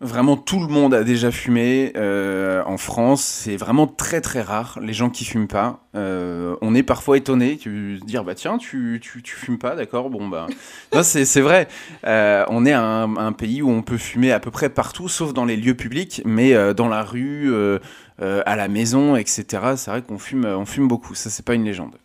vraiment 0.00 0.36
tout 0.36 0.60
le 0.60 0.66
monde 0.66 0.92
a 0.92 1.04
déjà 1.04 1.30
fumé 1.30 1.92
euh, 1.96 2.62
en 2.66 2.76
France. 2.76 3.22
C'est 3.22 3.56
vraiment 3.56 3.86
très, 3.86 4.20
très 4.20 4.42
rare 4.42 4.78
les 4.80 4.92
gens 4.92 5.10
qui 5.10 5.24
fument 5.24 5.48
pas. 5.48 5.80
Euh, 5.94 6.56
on 6.60 6.74
est 6.74 6.82
parfois 6.82 7.16
étonné 7.16 7.56
de 7.56 7.98
se 7.98 8.04
dire, 8.04 8.24
bah 8.24 8.34
tiens, 8.34 8.58
tu, 8.58 9.00
tu, 9.02 9.22
tu 9.22 9.34
fumes 9.34 9.58
pas, 9.58 9.74
d'accord 9.76 10.10
Bon, 10.10 10.28
bah, 10.28 10.46
c'est 11.02 11.24
c'est 11.24 11.40
vrai. 11.40 11.68
Euh, 12.06 12.44
on 12.48 12.66
est 12.66 12.72
un, 12.72 13.16
un 13.16 13.32
pays 13.32 13.62
où 13.62 13.70
on 13.70 13.82
peut 13.82 13.98
fumer 13.98 14.32
à 14.32 14.40
peu 14.40 14.50
près 14.50 14.68
partout, 14.68 15.08
sauf 15.08 15.32
dans 15.32 15.44
les 15.44 15.56
lieux 15.56 15.74
publics, 15.74 16.22
mais 16.24 16.74
dans 16.74 16.88
la 16.88 17.02
rue, 17.02 17.52
à 18.20 18.56
la 18.56 18.68
maison, 18.68 19.16
etc. 19.16 19.44
C'est 19.76 19.90
vrai 19.90 20.02
qu'on 20.02 20.18
fume, 20.18 20.44
on 20.44 20.66
fume 20.66 20.88
beaucoup. 20.88 21.14
Ça, 21.14 21.30
c'est 21.30 21.44
pas 21.44 21.54
une 21.54 21.64
légende. 21.64 21.96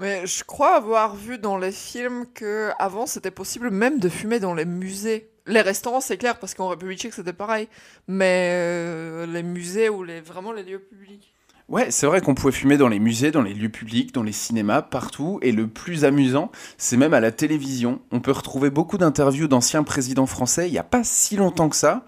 Mais 0.00 0.26
je 0.26 0.44
crois 0.44 0.76
avoir 0.76 1.14
vu 1.14 1.36
dans 1.36 1.58
les 1.58 1.72
films 1.72 2.24
que 2.32 2.70
avant 2.78 3.04
c'était 3.04 3.30
possible 3.30 3.70
même 3.70 3.98
de 3.98 4.08
fumer 4.08 4.40
dans 4.40 4.54
les 4.54 4.64
musées. 4.64 5.29
Les 5.46 5.60
restaurants, 5.60 6.00
c'est 6.00 6.16
clair, 6.16 6.38
parce 6.38 6.54
qu'en 6.54 6.68
République 6.68 6.98
tchèque 6.98 7.14
c'était 7.14 7.32
pareil. 7.32 7.68
Mais 8.08 8.50
euh, 8.52 9.26
les 9.26 9.42
musées 9.42 9.88
ou 9.88 10.02
les, 10.02 10.20
vraiment 10.20 10.52
les 10.52 10.62
lieux 10.62 10.80
publics. 10.80 11.34
Ouais, 11.70 11.92
c'est 11.92 12.06
vrai 12.06 12.20
qu'on 12.20 12.34
pouvait 12.34 12.52
fumer 12.52 12.76
dans 12.76 12.88
les 12.88 12.98
musées, 12.98 13.30
dans 13.30 13.42
les 13.42 13.54
lieux 13.54 13.68
publics, 13.68 14.12
dans 14.12 14.24
les 14.24 14.32
cinémas, 14.32 14.82
partout. 14.82 15.38
Et 15.40 15.52
le 15.52 15.68
plus 15.68 16.04
amusant, 16.04 16.50
c'est 16.78 16.96
même 16.96 17.14
à 17.14 17.20
la 17.20 17.30
télévision. 17.30 18.00
On 18.10 18.18
peut 18.18 18.32
retrouver 18.32 18.70
beaucoup 18.70 18.98
d'interviews 18.98 19.46
d'anciens 19.46 19.84
présidents 19.84 20.26
français 20.26 20.68
il 20.68 20.72
n'y 20.72 20.78
a 20.78 20.82
pas 20.82 21.04
si 21.04 21.36
longtemps 21.36 21.68
que 21.68 21.76
ça. 21.76 22.04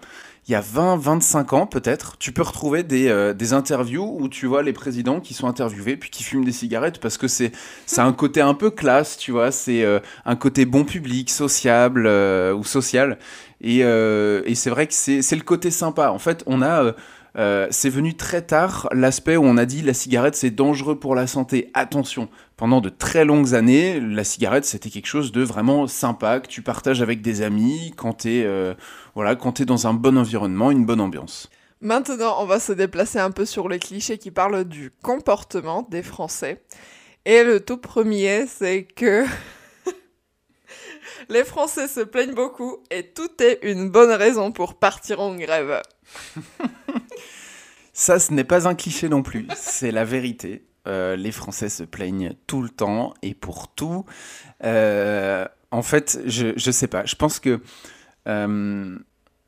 Il 0.47 0.51
y 0.51 0.55
a 0.55 0.61
20, 0.61 0.97
25 0.97 1.53
ans 1.53 1.65
peut-être, 1.65 2.17
tu 2.17 2.33
peux 2.33 2.41
retrouver 2.41 2.83
des, 2.83 3.07
euh, 3.07 3.33
des 3.33 3.53
interviews 3.53 4.17
où 4.19 4.27
tu 4.27 4.45
vois 4.45 4.61
les 4.61 4.73
présidents 4.73 5.21
qui 5.21 5.33
sont 5.33 5.47
interviewés 5.47 5.95
puis 5.95 6.09
qui 6.09 6.21
fument 6.23 6.43
des 6.43 6.51
cigarettes 6.51 6.99
parce 6.99 7.17
que 7.17 7.29
c'est 7.29 7.53
c'est 7.85 8.01
un 8.01 8.11
côté 8.11 8.41
un 8.41 8.53
peu 8.53 8.69
classe, 8.69 9.17
tu 9.17 9.31
vois, 9.31 9.51
c'est 9.51 9.83
euh, 9.83 9.99
un 10.25 10.35
côté 10.35 10.65
bon 10.65 10.83
public, 10.83 11.29
sociable 11.29 12.05
euh, 12.07 12.53
ou 12.53 12.65
social. 12.65 13.19
Et, 13.61 13.79
et 13.79 14.55
c'est 14.55 14.69
vrai 14.69 14.87
que 14.87 14.93
c'est 14.93 15.35
le 15.35 15.41
côté 15.43 15.71
sympa. 15.71 16.09
En 16.11 16.19
fait, 16.19 16.43
on 16.47 16.61
a... 16.61 16.93
euh, 17.35 17.67
c'est 17.71 17.89
venu 17.89 18.15
très 18.15 18.43
tard 18.43 18.87
l'aspect 18.91 19.37
où 19.37 19.43
on 19.43 19.57
a 19.57 19.65
dit 19.65 19.81
la 19.81 19.95
cigarette 19.95 20.35
c'est 20.35 20.51
dangereux 20.51 20.99
pour 20.99 21.15
la 21.15 21.25
santé. 21.25 21.71
Attention, 21.73 22.29
pendant 22.57 22.79
de 22.79 22.89
très 22.89 23.25
longues 23.25 23.55
années, 23.55 23.99
la 23.99 24.23
cigarette 24.23 24.65
c'était 24.65 24.89
quelque 24.89 25.07
chose 25.07 25.31
de 25.31 25.41
vraiment 25.41 25.87
sympa 25.87 26.39
que 26.39 26.47
tu 26.47 26.61
partages 26.61 27.01
avec 27.01 27.21
des 27.21 27.41
amis 27.41 27.93
quand 27.97 28.13
t'es 28.13 28.43
euh, 28.45 28.75
voilà 29.15 29.35
quand 29.35 29.53
t'es 29.53 29.65
dans 29.65 29.87
un 29.87 29.93
bon 29.93 30.17
environnement, 30.17 30.69
une 30.69 30.85
bonne 30.85 31.01
ambiance. 31.01 31.49
Maintenant, 31.81 32.37
on 32.39 32.45
va 32.45 32.61
se 32.61 32.71
déplacer 32.71 33.19
un 33.19 33.31
peu 33.31 33.45
sur 33.45 33.67
les 33.67 33.77
clichés 33.77 34.17
qui 34.17 34.31
parlent 34.31 34.63
du 34.63 34.89
comportement 35.01 35.85
des 35.91 36.01
Français. 36.01 36.63
Et 37.25 37.43
le 37.43 37.59
tout 37.59 37.75
premier, 37.77 38.47
c'est 38.47 38.83
que 38.83 39.25
les 41.29 41.43
Français 41.43 41.89
se 41.89 41.99
plaignent 41.99 42.35
beaucoup 42.35 42.77
et 42.89 43.11
tout 43.11 43.29
est 43.41 43.59
une 43.63 43.89
bonne 43.89 44.11
raison 44.11 44.53
pour 44.53 44.75
partir 44.75 45.19
en 45.19 45.35
grève. 45.35 45.81
Ça, 47.93 48.17
ce 48.19 48.33
n'est 48.33 48.43
pas 48.43 48.67
un 48.67 48.75
cliché 48.75 49.07
non 49.07 49.21
plus, 49.21 49.47
c'est 49.55 49.91
la 49.91 50.03
vérité. 50.03 50.65
Euh, 50.87 51.15
les 51.15 51.31
Français 51.31 51.69
se 51.69 51.83
plaignent 51.83 52.33
tout 52.47 52.61
le 52.61 52.69
temps 52.69 53.13
et 53.21 53.33
pour 53.33 53.73
tout. 53.73 54.05
Euh, 54.63 55.47
en 55.71 55.81
fait, 55.81 56.19
je, 56.25 56.53
je 56.57 56.71
sais 56.71 56.87
pas. 56.87 57.05
Je 57.05 57.15
pense 57.15 57.39
que 57.39 57.61
euh, 58.27 58.97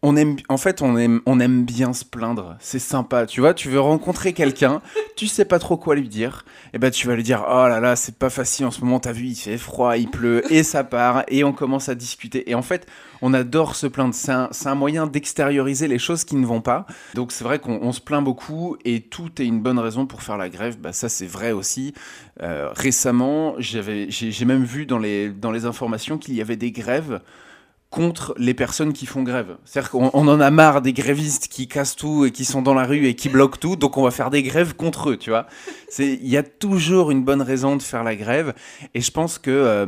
on 0.05 0.15
aime, 0.15 0.35
en 0.49 0.57
fait, 0.57 0.83
on 0.83 0.97
aime, 0.97 1.21
on 1.25 1.39
aime 1.39 1.65
bien 1.65 1.91
se 1.91 2.05
plaindre. 2.05 2.55
C'est 2.59 2.77
sympa. 2.77 3.25
Tu 3.25 3.41
vois, 3.41 3.55
tu 3.55 3.69
veux 3.69 3.79
rencontrer 3.79 4.33
quelqu'un, 4.33 4.83
tu 5.15 5.25
sais 5.25 5.45
pas 5.45 5.57
trop 5.57 5.77
quoi 5.77 5.95
lui 5.95 6.07
dire. 6.07 6.45
Et 6.73 6.77
ben, 6.77 6.91
tu 6.91 7.07
vas 7.07 7.15
lui 7.15 7.23
dire, 7.23 7.43
oh 7.49 7.67
là 7.67 7.79
là, 7.79 7.95
c'est 7.95 8.19
pas 8.19 8.29
facile 8.29 8.67
en 8.67 8.71
ce 8.71 8.81
moment. 8.81 8.99
T'as 8.99 9.13
vu, 9.13 9.25
il 9.25 9.35
fait 9.35 9.57
froid, 9.57 9.97
il 9.97 10.07
pleut, 10.07 10.43
et 10.53 10.61
ça 10.61 10.83
part, 10.83 11.23
et 11.27 11.43
on 11.43 11.53
commence 11.53 11.89
à 11.89 11.95
discuter. 11.95 12.51
Et 12.51 12.53
en 12.53 12.61
fait, 12.61 12.85
on 13.23 13.33
adore 13.33 13.75
se 13.75 13.87
plaindre. 13.87 14.13
C'est 14.13 14.31
un, 14.31 14.75
moyen 14.75 15.07
d'extérioriser 15.07 15.87
les 15.87 15.97
choses 15.97 16.23
qui 16.23 16.35
ne 16.35 16.45
vont 16.45 16.61
pas. 16.61 16.85
Donc 17.15 17.31
c'est 17.31 17.43
vrai 17.43 17.57
qu'on 17.57 17.79
on 17.81 17.91
se 17.91 18.01
plaint 18.01 18.23
beaucoup 18.23 18.77
et 18.85 19.01
tout 19.01 19.29
est 19.41 19.45
une 19.45 19.61
bonne 19.61 19.79
raison 19.79 20.05
pour 20.05 20.21
faire 20.21 20.37
la 20.37 20.49
grève. 20.49 20.77
Bah, 20.77 20.93
ça 20.93 21.09
c'est 21.09 21.25
vrai 21.25 21.51
aussi. 21.51 21.95
Euh, 22.43 22.69
récemment, 22.75 23.55
j'ai 23.57 24.45
même 24.45 24.65
vu 24.65 24.85
dans 24.85 24.99
les, 24.99 25.29
dans 25.29 25.51
les 25.51 25.65
informations 25.65 26.19
qu'il 26.19 26.35
y 26.35 26.41
avait 26.41 26.57
des 26.57 26.71
grèves 26.71 27.21
contre 27.95 28.35
les 28.37 28.53
personnes 28.53 28.91
qui 28.91 29.05
font 29.05 29.23
grève. 29.23 29.55
C'est-à-dire 29.63 29.89
qu'on 29.89 30.11
on 30.13 30.27
en 30.27 30.41
a 30.41 30.51
marre 30.51 30.81
des 30.81 30.91
grévistes 30.91 31.47
qui 31.47 31.69
cassent 31.69 31.95
tout 31.95 32.25
et 32.25 32.31
qui 32.31 32.43
sont 32.43 32.61
dans 32.61 32.73
la 32.73 32.83
rue 32.83 33.07
et 33.07 33.15
qui 33.15 33.29
bloquent 33.29 33.57
tout, 33.57 33.77
donc 33.77 33.95
on 33.95 34.03
va 34.03 34.11
faire 34.11 34.29
des 34.29 34.43
grèves 34.43 34.75
contre 34.75 35.11
eux, 35.11 35.17
tu 35.17 35.29
vois. 35.29 35.47
Il 35.97 36.27
y 36.27 36.35
a 36.35 36.43
toujours 36.43 37.09
une 37.09 37.23
bonne 37.23 37.41
raison 37.41 37.77
de 37.77 37.81
faire 37.81 38.03
la 38.03 38.17
grève 38.17 38.53
et 38.93 38.99
je 38.99 39.11
pense 39.11 39.39
que 39.39 39.49
euh, 39.49 39.85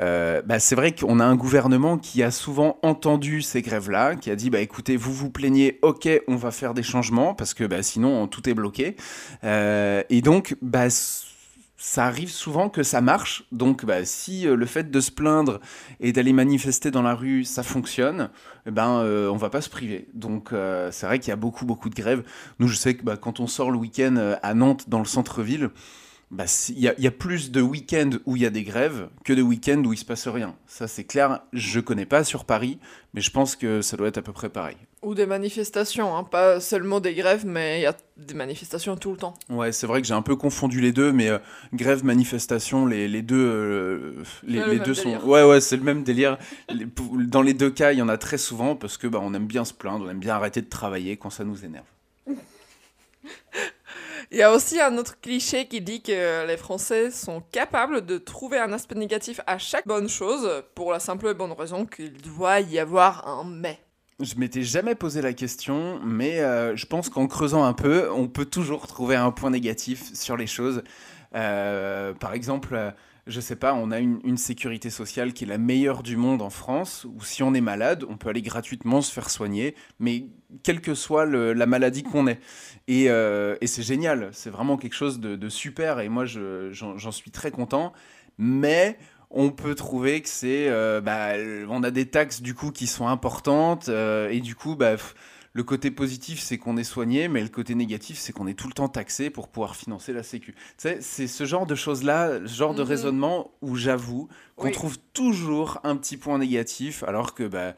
euh, 0.00 0.42
bah, 0.44 0.58
c'est 0.58 0.74
vrai 0.74 0.96
qu'on 0.96 1.20
a 1.20 1.24
un 1.24 1.36
gouvernement 1.36 1.96
qui 1.96 2.24
a 2.24 2.32
souvent 2.32 2.76
entendu 2.82 3.40
ces 3.40 3.62
grèves-là, 3.62 4.16
qui 4.16 4.32
a 4.32 4.34
dit 4.34 4.50
bah 4.50 4.60
écoutez, 4.60 4.96
vous 4.96 5.12
vous 5.12 5.30
plaignez, 5.30 5.78
ok, 5.82 6.08
on 6.26 6.34
va 6.34 6.50
faire 6.50 6.74
des 6.74 6.82
changements 6.82 7.34
parce 7.34 7.54
que 7.54 7.62
bah, 7.62 7.84
sinon 7.84 8.26
tout 8.26 8.48
est 8.48 8.54
bloqué. 8.54 8.96
Euh, 9.44 10.02
et 10.10 10.22
donc 10.22 10.56
bah, 10.60 10.88
ça 11.84 12.06
arrive 12.06 12.30
souvent 12.30 12.70
que 12.70 12.82
ça 12.82 13.02
marche. 13.02 13.44
Donc, 13.52 13.84
bah, 13.84 14.06
si 14.06 14.48
euh, 14.48 14.56
le 14.56 14.64
fait 14.64 14.90
de 14.90 15.00
se 15.00 15.10
plaindre 15.10 15.60
et 16.00 16.12
d'aller 16.12 16.32
manifester 16.32 16.90
dans 16.90 17.02
la 17.02 17.14
rue, 17.14 17.44
ça 17.44 17.62
fonctionne, 17.62 18.30
eh 18.64 18.70
ben, 18.70 19.00
euh, 19.00 19.28
on 19.28 19.36
va 19.36 19.50
pas 19.50 19.60
se 19.60 19.68
priver. 19.68 20.08
Donc, 20.14 20.54
euh, 20.54 20.90
c'est 20.90 21.04
vrai 21.04 21.18
qu'il 21.18 21.28
y 21.28 21.32
a 21.32 21.36
beaucoup, 21.36 21.66
beaucoup 21.66 21.90
de 21.90 21.94
grèves. 21.94 22.24
Nous, 22.58 22.68
je 22.68 22.76
sais 22.76 22.94
que 22.94 23.04
bah, 23.04 23.18
quand 23.18 23.38
on 23.38 23.46
sort 23.46 23.70
le 23.70 23.76
week-end 23.76 24.34
à 24.42 24.54
Nantes, 24.54 24.88
dans 24.88 24.98
le 24.98 25.04
centre-ville, 25.04 25.68
bah, 26.30 26.46
si- 26.46 26.72
il 26.72 26.80
y, 26.80 26.88
a- 26.88 26.94
il 26.98 27.04
y 27.04 27.06
a 27.06 27.10
plus 27.10 27.50
de 27.52 27.60
week-ends 27.60 28.10
où 28.26 28.36
il 28.36 28.42
y 28.42 28.46
a 28.46 28.50
des 28.50 28.64
grèves 28.64 29.08
que 29.24 29.32
de 29.32 29.42
week-ends 29.42 29.82
où 29.84 29.92
il 29.92 29.96
se 29.98 30.04
passe 30.04 30.26
rien. 30.28 30.56
Ça, 30.66 30.88
c'est 30.88 31.04
clair. 31.04 31.42
Je 31.52 31.80
connais 31.80 32.06
pas 32.06 32.24
sur 32.24 32.44
Paris, 32.44 32.78
mais 33.12 33.20
je 33.20 33.30
pense 33.30 33.56
que 33.56 33.82
ça 33.82 33.96
doit 33.96 34.08
être 34.08 34.18
à 34.18 34.22
peu 34.22 34.32
près 34.32 34.48
pareil. 34.48 34.76
Ou 35.02 35.14
des 35.14 35.26
manifestations, 35.26 36.16
hein, 36.16 36.24
pas 36.24 36.60
seulement 36.60 36.98
des 36.98 37.12
grèves, 37.14 37.44
mais 37.44 37.80
il 37.80 37.82
y 37.82 37.86
a 37.86 37.94
des 38.16 38.32
manifestations 38.32 38.96
tout 38.96 39.10
le 39.10 39.18
temps. 39.18 39.34
Ouais, 39.50 39.70
c'est 39.70 39.86
vrai 39.86 40.00
que 40.00 40.06
j'ai 40.08 40.14
un 40.14 40.22
peu 40.22 40.34
confondu 40.34 40.80
les 40.80 40.92
deux, 40.92 41.12
mais 41.12 41.28
euh, 41.28 41.38
grève, 41.74 42.04
manifestation, 42.04 42.86
les, 42.86 43.06
les 43.06 43.20
deux, 43.20 43.36
euh, 43.36 44.22
les, 44.44 44.64
le 44.64 44.78
deux 44.80 44.94
sont. 44.94 45.02
délire. 45.10 45.26
Ouais, 45.28 45.44
ouais, 45.44 45.60
c'est 45.60 45.76
le 45.76 45.82
même 45.82 46.04
délire. 46.04 46.38
Les- 46.70 46.86
Dans 47.26 47.42
les 47.42 47.52
deux 47.52 47.70
cas, 47.70 47.92
il 47.92 47.98
y 47.98 48.02
en 48.02 48.08
a 48.08 48.16
très 48.16 48.38
souvent 48.38 48.76
parce 48.76 48.96
que 48.96 49.06
bah, 49.06 49.18
on 49.22 49.34
aime 49.34 49.46
bien 49.46 49.66
se 49.66 49.74
plaindre, 49.74 50.06
on 50.06 50.10
aime 50.10 50.20
bien 50.20 50.34
arrêter 50.36 50.62
de 50.62 50.68
travailler 50.70 51.18
quand 51.18 51.28
ça 51.30 51.44
nous 51.44 51.64
énerve. 51.66 51.84
Il 54.30 54.38
y 54.38 54.42
a 54.42 54.52
aussi 54.52 54.80
un 54.80 54.96
autre 54.98 55.20
cliché 55.20 55.66
qui 55.66 55.80
dit 55.80 56.02
que 56.02 56.46
les 56.46 56.56
Français 56.56 57.10
sont 57.10 57.42
capables 57.52 58.04
de 58.04 58.18
trouver 58.18 58.58
un 58.58 58.72
aspect 58.72 58.94
négatif 58.94 59.40
à 59.46 59.58
chaque 59.58 59.86
bonne 59.86 60.08
chose 60.08 60.48
pour 60.74 60.92
la 60.92 61.00
simple 61.00 61.28
et 61.28 61.34
bonne 61.34 61.52
raison 61.52 61.86
qu'il 61.86 62.12
doit 62.12 62.60
y 62.60 62.78
avoir 62.78 63.26
un 63.28 63.44
mais. 63.44 63.78
Je 64.20 64.36
m'étais 64.36 64.62
jamais 64.62 64.94
posé 64.94 65.22
la 65.22 65.32
question, 65.32 65.98
mais 66.04 66.40
euh, 66.40 66.76
je 66.76 66.86
pense 66.86 67.08
qu'en 67.08 67.26
creusant 67.26 67.64
un 67.64 67.72
peu, 67.72 68.08
on 68.12 68.28
peut 68.28 68.44
toujours 68.44 68.86
trouver 68.86 69.16
un 69.16 69.32
point 69.32 69.50
négatif 69.50 70.14
sur 70.14 70.36
les 70.36 70.46
choses. 70.46 70.84
Euh, 71.34 72.14
par 72.14 72.32
exemple, 72.32 72.74
euh, 72.74 72.90
je 73.26 73.40
sais 73.40 73.56
pas, 73.56 73.74
on 73.74 73.90
a 73.90 74.00
une, 74.00 74.36
sécurité 74.36 74.90
sociale 74.90 75.32
qui 75.32 75.44
est 75.44 75.46
la 75.46 75.58
meilleure 75.58 76.02
du 76.02 76.16
monde 76.16 76.42
en 76.42 76.50
France, 76.50 77.06
où 77.14 77.22
si 77.22 77.42
on 77.42 77.54
est 77.54 77.60
malade, 77.60 78.04
on 78.08 78.16
peut 78.16 78.28
aller 78.28 78.42
gratuitement 78.42 79.00
se 79.00 79.12
faire 79.12 79.30
soigner, 79.30 79.74
mais 79.98 80.26
quelle 80.62 80.80
que 80.80 80.94
soit 80.94 81.24
la 81.26 81.66
maladie 81.66 82.02
qu'on 82.02 82.26
ait. 82.26 82.40
Et, 82.86 83.08
euh, 83.08 83.56
et 83.60 83.66
c'est 83.66 83.82
génial, 83.82 84.28
c'est 84.32 84.50
vraiment 84.50 84.76
quelque 84.76 84.94
chose 84.94 85.20
de, 85.20 85.48
super, 85.48 86.00
et 86.00 86.08
moi 86.08 86.26
je- 86.26 86.70
j'en 86.72 87.12
suis 87.12 87.30
très 87.30 87.50
content. 87.50 87.92
Mais 88.36 88.98
on 89.30 89.50
peut 89.50 89.74
trouver 89.74 90.22
que 90.22 90.28
c'est 90.28 90.68
euh, 90.68 91.00
bah, 91.00 91.32
on 91.68 91.82
a 91.82 91.90
des 91.90 92.06
taxes 92.06 92.40
du 92.40 92.54
coup 92.54 92.70
qui 92.70 92.86
sont 92.86 93.08
importantes 93.08 93.88
euh, 93.88 94.28
et 94.30 94.40
du 94.40 94.54
coup 94.54 94.76
bah, 94.76 94.96
le 95.56 95.62
côté 95.62 95.90
positif 95.90 96.40
c'est 96.40 96.58
qu'on 96.58 96.76
est 96.76 96.84
soigné 96.84 97.28
mais 97.28 97.40
le 97.40 97.48
côté 97.48 97.74
négatif 97.74 98.18
c'est 98.18 98.32
qu'on 98.32 98.46
est 98.46 98.54
tout 98.54 98.66
le 98.66 98.74
temps 98.74 98.88
taxé 98.88 99.30
pour 99.30 99.48
pouvoir 99.48 99.76
financer 99.76 100.12
la 100.12 100.22
sécu. 100.22 100.52
Tu 100.52 100.58
sais, 100.78 100.98
c'est 101.00 101.26
ce 101.28 101.44
genre 101.44 101.64
de 101.66 101.74
choses 101.76 102.02
là, 102.02 102.40
ce 102.44 102.54
genre 102.54 102.74
de 102.74 102.82
Mhm. 102.82 102.88
raisonnement 102.88 103.50
où 103.62 103.76
j'avoue 103.76 104.28
qu'on 104.56 104.66
Oui. 104.66 104.72
trouve 104.72 104.98
toujours 105.14 105.78
un 105.84 105.96
petit 105.96 106.16
point 106.16 106.38
négatif 106.38 107.02
alors 107.04 107.34
que 107.34 107.44
bah 107.48 107.74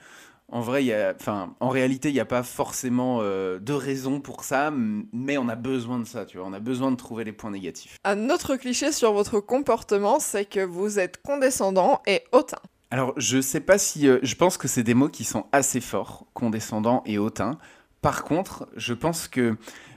en 0.49 0.61
vrai, 0.61 0.85
y 0.85 0.92
a, 0.92 1.12
en 1.59 1.68
réalité, 1.71 2.09
il 2.09 2.12
n'y 2.12 2.21
a 2.21 2.25
pas 2.25 2.45
forcément 2.45 3.18
euh, 3.21 3.59
de 3.59 3.73
raison 3.73 4.21
pour 4.21 4.45
ça, 4.45 4.73
mais 5.12 5.37
on 5.38 5.49
a 5.49 5.56
besoin 5.56 5.99
de 5.99 6.04
ça, 6.04 6.25
tu 6.25 6.38
vois. 6.38 6.47
On 6.47 6.52
a 6.52 6.61
besoin 6.61 6.92
de 6.92 6.97
trouver 6.97 7.25
les 7.25 7.33
points 7.33 7.50
négatifs. 7.50 7.97
Un 8.04 8.30
autre 8.30 8.54
cliché 8.54 8.92
sur 8.92 9.12
votre 9.12 9.40
comportement, 9.40 10.21
c'est 10.21 10.45
que 10.45 10.61
vous 10.61 11.00
êtes 11.00 11.21
condescendant 11.21 12.00
et 12.06 12.23
hautain. 12.30 12.61
Alors, 12.90 13.14
je 13.16 13.40
sais 13.40 13.61
pas 13.61 13.78
si. 13.78 14.09
euh, 14.09 14.19
je 14.23 14.35
pense 14.37 14.57
que 14.57 14.69
c'est 14.69 14.85
des 14.85 14.95
mots 14.95 15.09
qui 15.09 15.25
sont 15.25 15.47
assez 15.52 15.81
forts, 15.81 16.26
condescendant 16.35 17.02
et 17.05 17.19
hautain. 17.19 17.59
Par 18.00 18.23
contre, 18.23 18.69
je 18.76 18.95
pense 18.95 19.26
que 19.26 19.57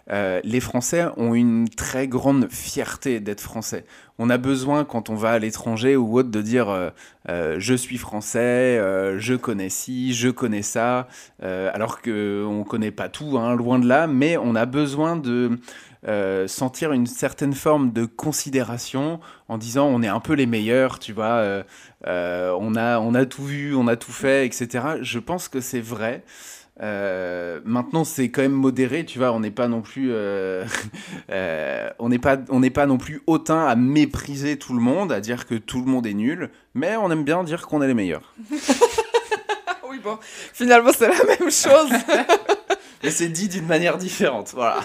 euh, 0.10 0.42
les 0.44 0.60
Français 0.60 1.06
ont 1.18 1.36
une 1.36 1.70
très 1.70 2.08
grande 2.08 2.50
fierté 2.50 3.20
d'être 3.20 3.42
Français. 3.42 3.86
On 4.18 4.32
a 4.32 4.40
besoin, 4.40 4.86
quand 4.86 5.10
on 5.12 5.16
va 5.16 5.32
à 5.32 5.40
l'étranger 5.40 5.96
ou 5.96 6.18
autre, 6.18 6.32
de 6.32 6.42
dire 6.42 6.70
euh, 6.70 7.56
je 7.60 7.76
suis 7.76 8.00
Français, 8.00 8.82
je 9.20 9.36
connais 9.36 9.70
ci, 9.70 10.16
je 10.16 10.30
connais 10.30 10.64
ça, 10.64 11.08
alors 11.42 12.02
qu'on 12.02 12.10
ne 12.10 12.64
connaît 12.64 12.92
pas 12.92 13.08
tout, 13.08 13.38
hein, 13.38 13.56
loin 13.56 13.78
de 13.78 13.88
là, 13.88 14.08
mais 14.08 14.36
on 14.38 14.56
a 14.56 14.66
besoin 14.66 15.16
de 15.16 15.60
euh, 16.08 16.48
sentir 16.48 16.92
une 16.94 17.08
certaine 17.08 17.54
forme 17.54 17.92
de 17.92 18.06
considération 18.06 19.20
en 19.48 19.58
disant 19.58 19.88
on 19.88 20.02
est 20.02 20.08
un 20.08 20.20
peu 20.20 20.34
les 20.34 20.46
meilleurs, 20.46 21.00
tu 21.00 21.14
vois. 21.14 21.26
euh, 21.26 21.64
euh, 22.08 22.56
on, 22.60 22.76
a, 22.76 23.00
on 23.00 23.14
a 23.16 23.26
tout 23.26 23.44
vu, 23.44 23.76
on 23.76 23.88
a 23.88 23.96
tout 23.96 24.12
fait, 24.12 24.46
etc. 24.46 24.86
Je 25.02 25.20
pense 25.20 25.50
que 25.50 25.60
c'est 25.62 25.82
vrai. 25.82 26.24
Euh, 26.82 27.60
maintenant, 27.66 28.06
c'est 28.06 28.30
quand 28.30 28.42
même 28.42 28.54
modéré, 28.54 29.04
tu 29.04 29.20
vois. 29.20 29.34
On 29.34 29.42
n'est 29.42 29.52
pas 29.52 29.68
non 29.68 29.82
plus, 29.82 30.12
euh, 30.12 30.64
euh, 31.32 31.90
on 32.00 32.08
n'est 32.08 32.20
pas, 32.20 32.38
on 32.50 32.62
n'est 32.62 32.70
pas 32.70 32.86
non 32.86 32.98
plus 32.98 33.22
hautain 33.28 33.66
à 33.68 33.76
mépriser 33.76 34.58
tout 34.58 34.74
le 34.74 34.80
monde, 34.80 35.12
à 35.12 35.20
dire 35.20 35.46
que 35.46 35.56
tout 35.56 35.80
le 35.80 35.92
monde 35.92 36.08
est 36.08 36.14
nul. 36.14 36.50
Mais 36.74 36.96
on 36.96 37.12
aime 37.12 37.26
bien 37.26 37.44
dire 37.44 37.68
qu'on 37.68 37.82
est 37.82 37.88
les 37.88 37.94
meilleurs. 37.94 38.34
Oui, 39.92 40.00
bon, 40.04 40.20
finalement 40.54 40.92
c'est 40.96 41.08
la 41.08 41.24
même 41.24 41.50
chose. 41.50 41.90
Mais 43.04 43.10
c'est 43.10 43.28
dit 43.30 43.48
d'une 43.50 43.66
manière 43.66 43.98
différente, 43.98 44.52
voilà. 44.54 44.82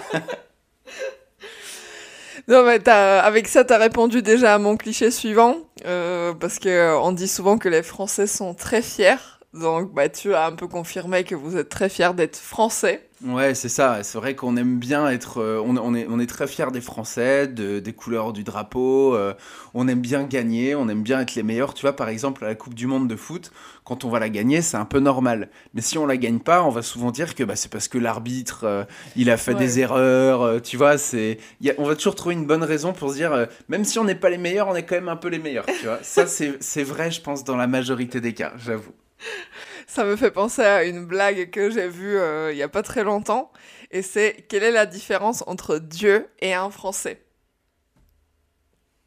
Non, 2.47 2.63
mais 2.63 2.79
t'as- 2.79 3.21
avec 3.23 3.47
ça, 3.47 3.63
t'as 3.63 3.77
répondu 3.77 4.21
déjà 4.21 4.53
à 4.53 4.57
mon 4.59 4.77
cliché 4.77 5.09
suivant, 5.11 5.57
euh, 5.85 6.33
parce 6.33 6.59
que 6.59 6.69
euh, 6.69 6.99
on 6.99 7.11
dit 7.11 7.27
souvent 7.27 7.57
que 7.57 7.69
les 7.69 7.81
Français 7.83 8.27
sont 8.27 8.53
très 8.53 8.81
fiers. 8.83 9.15
Donc, 9.59 9.93
bah, 9.93 10.09
tu 10.09 10.33
as 10.33 10.45
un 10.45 10.51
peu 10.51 10.67
confirmé 10.67 11.23
que 11.23 11.33
vous 11.35 11.55
êtes 11.55 11.69
très 11.69 11.87
fiers 11.89 12.13
d'être 12.13 12.35
français. 12.37 13.07
Ouais, 13.25 13.55
c'est 13.55 13.69
ça. 13.69 14.03
C'est 14.03 14.17
vrai 14.17 14.35
qu'on 14.35 14.57
aime 14.57 14.77
bien 14.77 15.09
être. 15.09 15.37
euh, 15.41 15.61
on, 15.65 15.77
on 15.77 15.95
est, 15.95 16.05
on 16.09 16.19
est 16.19 16.25
très 16.27 16.45
fiers 16.47 16.69
des 16.73 16.81
Français, 16.81 17.47
de, 17.47 17.79
des 17.79 17.93
couleurs 17.93 18.33
du 18.33 18.43
drapeau. 18.43 19.15
euh, 19.15 19.33
on 19.73 19.87
aime 19.87 20.01
bien 20.01 20.23
gagner, 20.23 20.75
on 20.75 20.89
aime 20.89 21.01
bien 21.03 21.21
être 21.21 21.35
les 21.35 21.41
meilleurs. 21.43 21.73
Tu 21.73 21.83
vois, 21.83 21.95
par 21.95 22.09
exemple, 22.09 22.43
à 22.43 22.47
la 22.49 22.55
Coupe 22.55 22.73
du 22.73 22.85
Monde 22.85 23.07
de 23.07 23.15
foot, 23.15 23.51
quand 23.85 24.03
on 24.03 24.09
va 24.09 24.19
la 24.19 24.27
gagner, 24.29 24.61
c'est 24.61 24.75
un 24.75 24.83
peu 24.85 24.99
normal. 24.99 25.49
Mais 25.73 25.79
si 25.81 25.97
on 25.97 26.05
la 26.05 26.17
gagne 26.17 26.39
pas, 26.39 26.61
on 26.63 26.69
va 26.69 26.81
souvent 26.81 27.11
dire 27.11 27.33
que 27.33 27.43
bah, 27.45 27.55
c'est 27.55 27.71
parce 27.71 27.87
que 27.87 27.97
l'arbitre, 27.97 28.65
euh, 28.65 28.83
il 29.15 29.29
a 29.29 29.37
fait 29.37 29.53
Ouais. 29.53 29.59
des 29.59 29.79
erreurs. 29.79 30.61
tu 30.61 30.75
vois, 30.75 30.97
c'est. 30.97 31.37
a- 31.65 31.71
on 31.77 31.85
va 31.85 31.95
toujours 31.95 32.15
trouver 32.15 32.35
une 32.35 32.45
bonne 32.45 32.63
raison 32.63 32.91
pour 32.91 33.11
se 33.11 33.15
dire, 33.15 33.47
même 33.69 33.85
si 33.85 33.97
on 33.99 34.03
n'est 34.03 34.15
pas 34.15 34.29
les 34.29 34.37
meilleurs, 34.37 34.67
on 34.67 34.75
est 34.75 34.83
quand 34.83 34.95
même 34.95 35.09
un 35.09 35.15
peu 35.15 35.29
les 35.29 35.39
meilleurs. 35.39 35.65
Tu 35.79 35.85
vois, 35.85 35.99
ça, 36.03 36.27
c'est 36.27 36.57
c'est 36.59 36.83
vrai, 36.83 37.09
je 37.09 37.21
pense, 37.21 37.45
dans 37.45 37.55
la 37.55 37.67
majorité 37.67 38.19
des 38.19 38.33
cas, 38.33 38.51
j'avoue. 38.57 38.91
Ça 39.87 40.03
me 40.05 40.15
fait 40.15 40.31
penser 40.31 40.61
à 40.61 40.83
une 40.83 41.05
blague 41.05 41.49
que 41.51 41.69
j'ai 41.69 41.87
vue 41.87 42.17
euh, 42.17 42.51
il 42.51 42.57
y 42.57 42.63
a 42.63 42.69
pas 42.69 42.83
très 42.83 43.03
longtemps. 43.03 43.51
Et 43.91 44.01
c'est 44.01 44.45
quelle 44.49 44.63
est 44.63 44.71
la 44.71 44.85
différence 44.85 45.43
entre 45.47 45.77
Dieu 45.77 46.27
et 46.39 46.53
un 46.53 46.69
Français? 46.69 47.21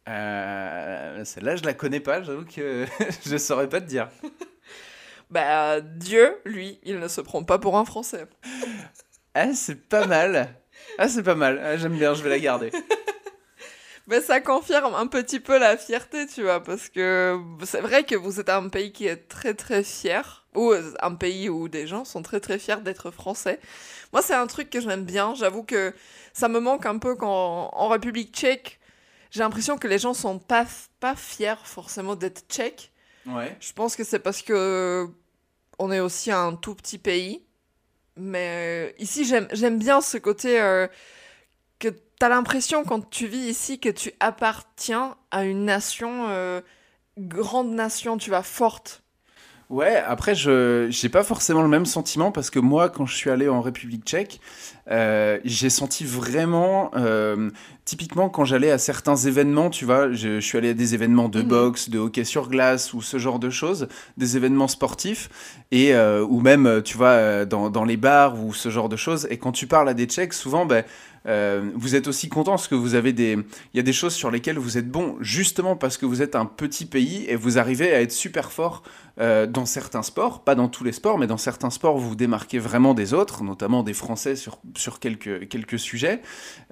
Euh, 0.08 1.24
Celle-là, 1.24 1.56
je 1.56 1.64
la 1.64 1.74
connais 1.74 2.00
pas, 2.00 2.22
j'avoue 2.22 2.44
que 2.46 2.86
je 3.26 3.36
saurais 3.36 3.68
pas 3.68 3.80
te 3.80 3.86
dire. 3.86 4.08
Bah, 5.30 5.80
Dieu, 5.80 6.38
lui, 6.44 6.80
il 6.84 6.98
ne 7.00 7.08
se 7.08 7.20
prend 7.20 7.44
pas 7.44 7.58
pour 7.58 7.76
un 7.76 7.84
Français. 7.84 8.26
Ah, 9.34 9.54
c'est 9.54 9.88
pas 9.88 10.06
mal. 10.06 10.54
Ah, 10.98 11.08
c'est 11.08 11.22
pas 11.22 11.34
mal. 11.34 11.60
Ah, 11.62 11.76
J'aime 11.76 11.96
bien, 11.96 12.14
je 12.14 12.22
vais 12.22 12.30
la 12.30 12.38
garder. 12.38 12.70
Mais 14.08 14.22
ça 14.22 14.40
confirme 14.40 14.94
un 14.94 15.06
petit 15.06 15.38
peu 15.38 15.58
la 15.58 15.76
fierté, 15.76 16.26
tu 16.26 16.42
vois, 16.42 16.62
parce 16.62 16.88
que 16.88 17.38
c'est 17.64 17.82
vrai 17.82 18.04
que 18.04 18.14
vous 18.14 18.40
êtes 18.40 18.48
un 18.48 18.70
pays 18.70 18.90
qui 18.90 19.06
est 19.06 19.28
très 19.28 19.52
très 19.52 19.84
fier, 19.84 20.46
ou 20.54 20.72
un 21.00 21.14
pays 21.14 21.50
où 21.50 21.68
des 21.68 21.86
gens 21.86 22.06
sont 22.06 22.22
très 22.22 22.40
très 22.40 22.58
fiers 22.58 22.80
d'être 22.82 23.10
français. 23.10 23.60
Moi, 24.14 24.22
c'est 24.22 24.34
un 24.34 24.46
truc 24.46 24.70
que 24.70 24.80
j'aime 24.80 25.04
bien. 25.04 25.34
J'avoue 25.34 25.62
que 25.62 25.92
ça 26.32 26.48
me 26.48 26.58
manque 26.58 26.86
un 26.86 26.96
peu 26.96 27.16
quand 27.16 27.70
en 27.70 27.88
République 27.88 28.34
tchèque, 28.34 28.80
j'ai 29.30 29.40
l'impression 29.40 29.76
que 29.76 29.86
les 29.86 29.98
gens 29.98 30.14
sont 30.14 30.38
pas, 30.38 30.64
pas 31.00 31.14
fiers 31.14 31.62
forcément 31.62 32.16
d'être 32.16 32.44
tchèques. 32.48 32.92
Ouais. 33.26 33.54
Je 33.60 33.74
pense 33.74 33.94
que 33.94 34.04
c'est 34.04 34.20
parce 34.20 34.40
que 34.40 35.06
on 35.78 35.92
est 35.92 36.00
aussi 36.00 36.32
un 36.32 36.54
tout 36.54 36.74
petit 36.74 36.96
pays. 36.96 37.44
Mais 38.16 38.94
ici, 38.98 39.26
j'aime 39.26 39.48
j'aime 39.52 39.78
bien 39.78 40.00
ce 40.00 40.16
côté 40.16 40.60
euh, 40.60 40.88
que 41.78 41.88
tu 41.88 41.98
as 42.24 42.28
l'impression 42.28 42.84
quand 42.84 43.08
tu 43.10 43.26
vis 43.26 43.48
ici 43.48 43.80
que 43.80 43.88
tu 43.88 44.12
appartiens 44.20 45.16
à 45.30 45.44
une 45.44 45.64
nation, 45.64 46.26
euh, 46.28 46.60
grande 47.18 47.72
nation, 47.72 48.18
tu 48.18 48.30
vois, 48.30 48.42
forte? 48.42 49.02
Ouais, 49.70 49.96
après, 49.96 50.34
je 50.34 50.86
j'ai 50.88 51.10
pas 51.10 51.22
forcément 51.22 51.60
le 51.60 51.68
même 51.68 51.84
sentiment 51.84 52.32
parce 52.32 52.48
que 52.48 52.58
moi, 52.58 52.88
quand 52.88 53.04
je 53.04 53.14
suis 53.14 53.28
allé 53.28 53.50
en 53.50 53.60
République 53.60 54.02
tchèque, 54.02 54.40
euh, 54.90 55.38
j'ai 55.44 55.68
senti 55.68 56.04
vraiment, 56.06 56.90
euh, 56.96 57.50
typiquement 57.84 58.30
quand 58.30 58.46
j'allais 58.46 58.70
à 58.70 58.78
certains 58.78 59.16
événements, 59.16 59.68
tu 59.68 59.84
vois, 59.84 60.10
je, 60.10 60.36
je 60.36 60.40
suis 60.40 60.56
allé 60.56 60.70
à 60.70 60.74
des 60.74 60.94
événements 60.94 61.28
de 61.28 61.42
Mhm. 61.42 61.48
boxe, 61.48 61.90
de 61.90 61.98
hockey 61.98 62.24
sur 62.24 62.48
glace 62.48 62.94
ou 62.94 63.02
ce 63.02 63.18
genre 63.18 63.38
de 63.38 63.50
choses, 63.50 63.88
des 64.16 64.38
événements 64.38 64.68
sportifs, 64.68 65.28
et 65.70 65.94
euh, 65.94 66.24
ou 66.24 66.40
même, 66.40 66.80
tu 66.82 66.96
vois, 66.96 67.44
dans, 67.44 67.68
dans 67.68 67.84
les 67.84 67.98
bars 67.98 68.42
ou 68.42 68.54
ce 68.54 68.70
genre 68.70 68.88
de 68.88 68.96
choses. 68.96 69.26
Et 69.30 69.36
quand 69.36 69.52
tu 69.52 69.66
parles 69.66 69.90
à 69.90 69.94
des 69.94 70.06
Tchèques, 70.06 70.32
souvent, 70.32 70.64
ben, 70.64 70.82
Euh, 71.26 71.70
vous 71.74 71.94
êtes 71.94 72.08
aussi 72.08 72.28
content 72.28 72.52
parce 72.52 72.68
que 72.68 72.74
vous 72.74 72.94
avez 72.94 73.12
des, 73.12 73.32
il 73.32 73.76
y 73.76 73.80
a 73.80 73.82
des 73.82 73.92
choses 73.92 74.14
sur 74.14 74.30
lesquelles 74.30 74.58
vous 74.58 74.78
êtes 74.78 74.88
bon 74.88 75.16
justement 75.20 75.76
parce 75.76 75.96
que 75.96 76.06
vous 76.06 76.22
êtes 76.22 76.36
un 76.36 76.46
petit 76.46 76.86
pays 76.86 77.24
et 77.28 77.36
vous 77.36 77.58
arrivez 77.58 77.92
à 77.92 78.00
être 78.00 78.12
super 78.12 78.52
fort 78.52 78.82
euh, 79.20 79.46
dans 79.46 79.66
certains 79.66 80.02
sports, 80.02 80.44
pas 80.44 80.54
dans 80.54 80.68
tous 80.68 80.84
les 80.84 80.92
sports, 80.92 81.18
mais 81.18 81.26
dans 81.26 81.36
certains 81.36 81.70
sports 81.70 81.98
vous 81.98 82.10
vous 82.10 82.16
démarquez 82.16 82.58
vraiment 82.58 82.94
des 82.94 83.14
autres, 83.14 83.42
notamment 83.42 83.82
des 83.82 83.94
Français 83.94 84.36
sur, 84.36 84.58
sur 84.76 85.00
quelques, 85.00 85.48
quelques 85.48 85.78
sujets. 85.78 86.22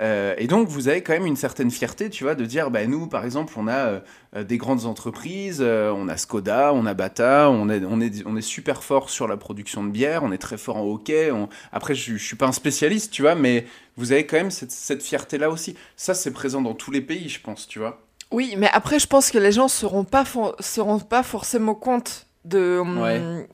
Euh, 0.00 0.34
et 0.38 0.46
donc 0.46 0.68
vous 0.68 0.88
avez 0.88 1.02
quand 1.02 1.12
même 1.12 1.26
une 1.26 1.36
certaine 1.36 1.70
fierté, 1.70 2.08
tu 2.08 2.24
vois, 2.24 2.34
de 2.34 2.44
dire, 2.44 2.70
bah, 2.70 2.86
nous 2.86 3.08
par 3.08 3.24
exemple, 3.24 3.54
on 3.56 3.68
a 3.68 4.00
des 4.44 4.58
grandes 4.58 4.84
entreprises, 4.84 5.62
on 5.62 6.08
a 6.08 6.16
Skoda, 6.16 6.72
on 6.74 6.84
a 6.84 6.94
Bata, 6.94 7.50
on 7.50 7.70
est, 7.70 7.82
on, 7.88 8.00
est, 8.00 8.22
on 8.26 8.36
est 8.36 8.42
super 8.42 8.82
fort 8.82 9.08
sur 9.08 9.26
la 9.26 9.36
production 9.36 9.82
de 9.82 9.90
bière, 9.90 10.22
on 10.22 10.30
est 10.30 10.38
très 10.38 10.58
fort 10.58 10.76
en 10.76 10.84
hockey. 10.84 11.30
Après, 11.72 11.94
je, 11.94 12.16
je 12.16 12.24
suis 12.24 12.36
pas 12.36 12.46
un 12.46 12.52
spécialiste, 12.52 13.12
tu 13.12 13.22
vois, 13.22 13.34
mais 13.34 13.66
vous 13.96 14.12
avez 14.12 14.26
quand 14.26 14.36
même 14.36 14.50
cette, 14.50 15.02
fierté-là 15.02 15.50
aussi. 15.50 15.76
Ça, 15.96 16.14
c'est 16.14 16.30
présent 16.30 16.60
dans 16.60 16.74
tous 16.74 16.90
les 16.90 17.00
pays, 17.00 17.28
je 17.28 17.40
pense, 17.40 17.66
tu 17.66 17.78
vois. 17.78 18.02
Oui, 18.30 18.54
mais 18.56 18.68
après, 18.72 18.98
je 18.98 19.06
pense 19.06 19.30
que 19.30 19.38
les 19.38 19.52
gens 19.52 19.64
ne 19.64 19.70
se 19.70 19.86
rendent 19.86 20.10
pas, 20.10 20.24
se 20.60 20.80
rendent 20.80 21.08
pas 21.08 21.22
forcément 21.22 21.74
compte 21.74 22.26
de, 22.44 22.82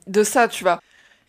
de 0.07 0.23
ça, 0.23 0.47
tu 0.47 0.63
vois. 0.63 0.81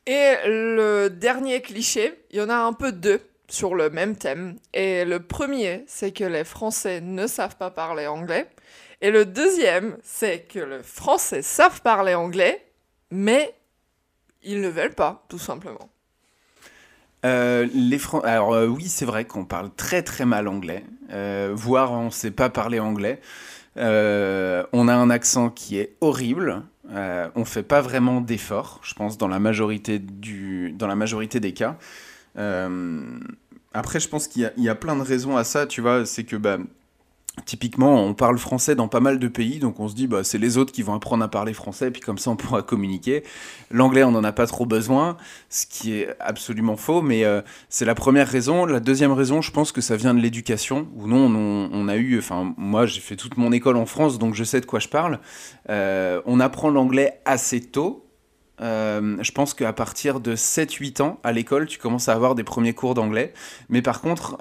Et 0.06 0.34
le 0.46 1.08
dernier 1.08 1.62
cliché, 1.62 2.24
il 2.30 2.38
y 2.38 2.42
en 2.42 2.50
a 2.50 2.56
un 2.56 2.72
peu 2.72 2.92
deux 2.92 3.20
sur 3.48 3.74
le 3.74 3.90
même 3.90 4.16
thème. 4.16 4.56
Et 4.72 5.04
le 5.04 5.20
premier, 5.20 5.84
c'est 5.86 6.12
que 6.12 6.24
les 6.24 6.44
Français 6.44 7.00
ne 7.00 7.26
savent 7.26 7.56
pas 7.56 7.70
parler 7.70 8.06
anglais. 8.06 8.48
Et 9.00 9.10
le 9.10 9.26
deuxième, 9.26 9.98
c'est 10.02 10.40
que 10.40 10.58
les 10.58 10.82
Français 10.82 11.42
savent 11.42 11.82
parler 11.82 12.14
anglais, 12.14 12.64
mais 13.10 13.54
ils 14.42 14.60
ne 14.60 14.68
veulent 14.68 14.94
pas, 14.94 15.24
tout 15.28 15.38
simplement. 15.38 15.88
Euh, 17.24 17.66
les 17.72 17.98
Alors 18.24 18.52
euh, 18.52 18.66
oui, 18.66 18.88
c'est 18.88 19.06
vrai 19.06 19.24
qu'on 19.24 19.44
parle 19.44 19.70
très 19.74 20.02
très 20.02 20.26
mal 20.26 20.46
anglais, 20.46 20.84
euh, 21.10 21.52
voire 21.54 21.92
on 21.92 22.06
ne 22.06 22.10
sait 22.10 22.30
pas 22.30 22.50
parler 22.50 22.80
anglais. 22.80 23.20
on 23.76 24.88
a 24.88 24.94
un 24.94 25.10
accent 25.10 25.50
qui 25.50 25.78
est 25.78 25.96
horrible. 26.00 26.62
on 26.90 27.40
ne 27.40 27.44
fait 27.44 27.62
pas 27.62 27.80
vraiment 27.80 28.20
d'efforts, 28.20 28.80
je 28.82 28.94
pense, 28.94 29.16
dans 29.18 29.28
la 29.28 29.38
majorité, 29.38 29.98
du... 29.98 30.72
dans 30.72 30.86
la 30.86 30.96
majorité 30.96 31.40
des 31.40 31.52
cas. 31.52 31.76
après, 33.72 34.00
je 34.00 34.08
pense 34.08 34.28
qu'il 34.28 34.52
y, 34.56 34.62
y, 34.62 34.68
a 34.68 34.74
plein 34.74 34.96
de 34.96 35.02
raisons 35.02 35.36
à 35.36 35.44
ça, 35.44 35.66
tu 35.66 35.80
vois. 35.80 36.06
C'est 36.06 36.24
que 36.24 36.36
bah, 36.36 36.58
Typiquement, 37.46 38.04
on 38.04 38.14
parle 38.14 38.38
français 38.38 38.76
dans 38.76 38.86
pas 38.86 39.00
mal 39.00 39.18
de 39.18 39.26
pays, 39.26 39.58
donc 39.58 39.80
on 39.80 39.88
se 39.88 39.94
dit, 39.94 40.06
bah, 40.06 40.22
c'est 40.22 40.38
les 40.38 40.56
autres 40.56 40.72
qui 40.72 40.82
vont 40.82 40.94
apprendre 40.94 41.24
à 41.24 41.28
parler 41.28 41.52
français, 41.52 41.90
puis 41.90 42.00
comme 42.00 42.16
ça 42.16 42.30
on 42.30 42.36
pourra 42.36 42.62
communiquer. 42.62 43.24
L'anglais, 43.72 44.04
on 44.04 44.12
n'en 44.12 44.22
a 44.22 44.30
pas 44.30 44.46
trop 44.46 44.66
besoin, 44.66 45.16
ce 45.48 45.66
qui 45.66 45.94
est 45.94 46.14
absolument 46.20 46.76
faux, 46.76 47.02
mais 47.02 47.24
euh, 47.24 47.42
c'est 47.68 47.84
la 47.84 47.96
première 47.96 48.28
raison. 48.28 48.66
La 48.66 48.78
deuxième 48.78 49.10
raison, 49.10 49.42
je 49.42 49.50
pense 49.50 49.72
que 49.72 49.80
ça 49.80 49.96
vient 49.96 50.14
de 50.14 50.20
l'éducation, 50.20 50.86
où 50.94 51.08
non, 51.08 51.26
on, 51.26 51.88
a 51.88 51.96
eu, 51.96 52.18
enfin, 52.18 52.54
moi 52.56 52.86
j'ai 52.86 53.00
fait 53.00 53.16
toute 53.16 53.36
mon 53.36 53.50
école 53.50 53.76
en 53.78 53.86
France, 53.86 54.20
donc 54.20 54.34
je 54.34 54.44
sais 54.44 54.60
de 54.60 54.66
quoi 54.66 54.78
je 54.78 54.88
parle. 54.88 55.18
Euh, 55.70 56.22
on 56.26 56.38
apprend 56.38 56.70
l'anglais 56.70 57.20
assez 57.24 57.60
tôt. 57.60 58.06
Euh, 58.60 59.16
je 59.20 59.32
pense 59.32 59.54
qu'à 59.54 59.72
partir 59.72 60.20
de 60.20 60.36
7-8 60.36 61.02
ans, 61.02 61.18
à 61.24 61.32
l'école, 61.32 61.66
tu 61.66 61.80
commences 61.80 62.08
à 62.08 62.12
avoir 62.12 62.36
des 62.36 62.44
premiers 62.44 62.74
cours 62.74 62.94
d'anglais. 62.94 63.34
Mais 63.68 63.82
par 63.82 64.00
contre, 64.00 64.38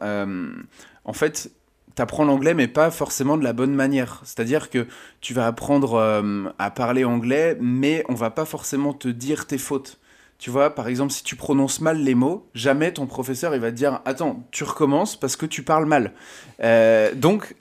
en 1.06 1.14
fait, 1.14 1.52
t'apprends 1.96 2.26
l'anglais, 2.26 2.54
mais 2.54 2.68
pas 2.68 2.92
forcément 2.92 3.38
de 3.38 3.44
la 3.44 3.54
bonne 3.54 3.74
manière. 3.74 4.22
C'est-à-dire 4.24 4.70
que 4.70 4.88
tu 5.22 5.34
vas 5.34 5.48
apprendre 5.48 5.96
euh, 5.96 6.50
à 6.60 6.72
parler 6.72 7.04
anglais, 7.04 7.58
mais 7.62 8.04
on 8.10 8.14
va 8.14 8.30
pas 8.30 8.46
forcément 8.46 8.94
te 8.94 9.08
dire 9.08 9.48
tes 9.48 9.58
fautes. 9.58 10.00
Tu 10.40 10.50
vois, 10.50 10.76
par 10.76 10.88
exemple, 10.88 11.14
si 11.14 11.24
tu 11.24 11.36
prononces 11.36 11.80
mal 11.80 12.00
les 12.00 12.16
mots, 12.16 12.50
jamais 12.54 12.92
ton 12.92 13.06
professeur 13.06 13.56
il 13.56 13.62
va 13.62 13.72
te 13.72 13.78
dire 13.78 14.02
Attends, 14.06 14.46
tu 14.52 14.64
recommences 14.64 15.16
parce 15.18 15.36
que 15.36 15.46
tu 15.46 15.64
parles 15.64 15.86
mal. 15.86 16.14
Euh, 16.62 17.14
donc, 17.16 17.56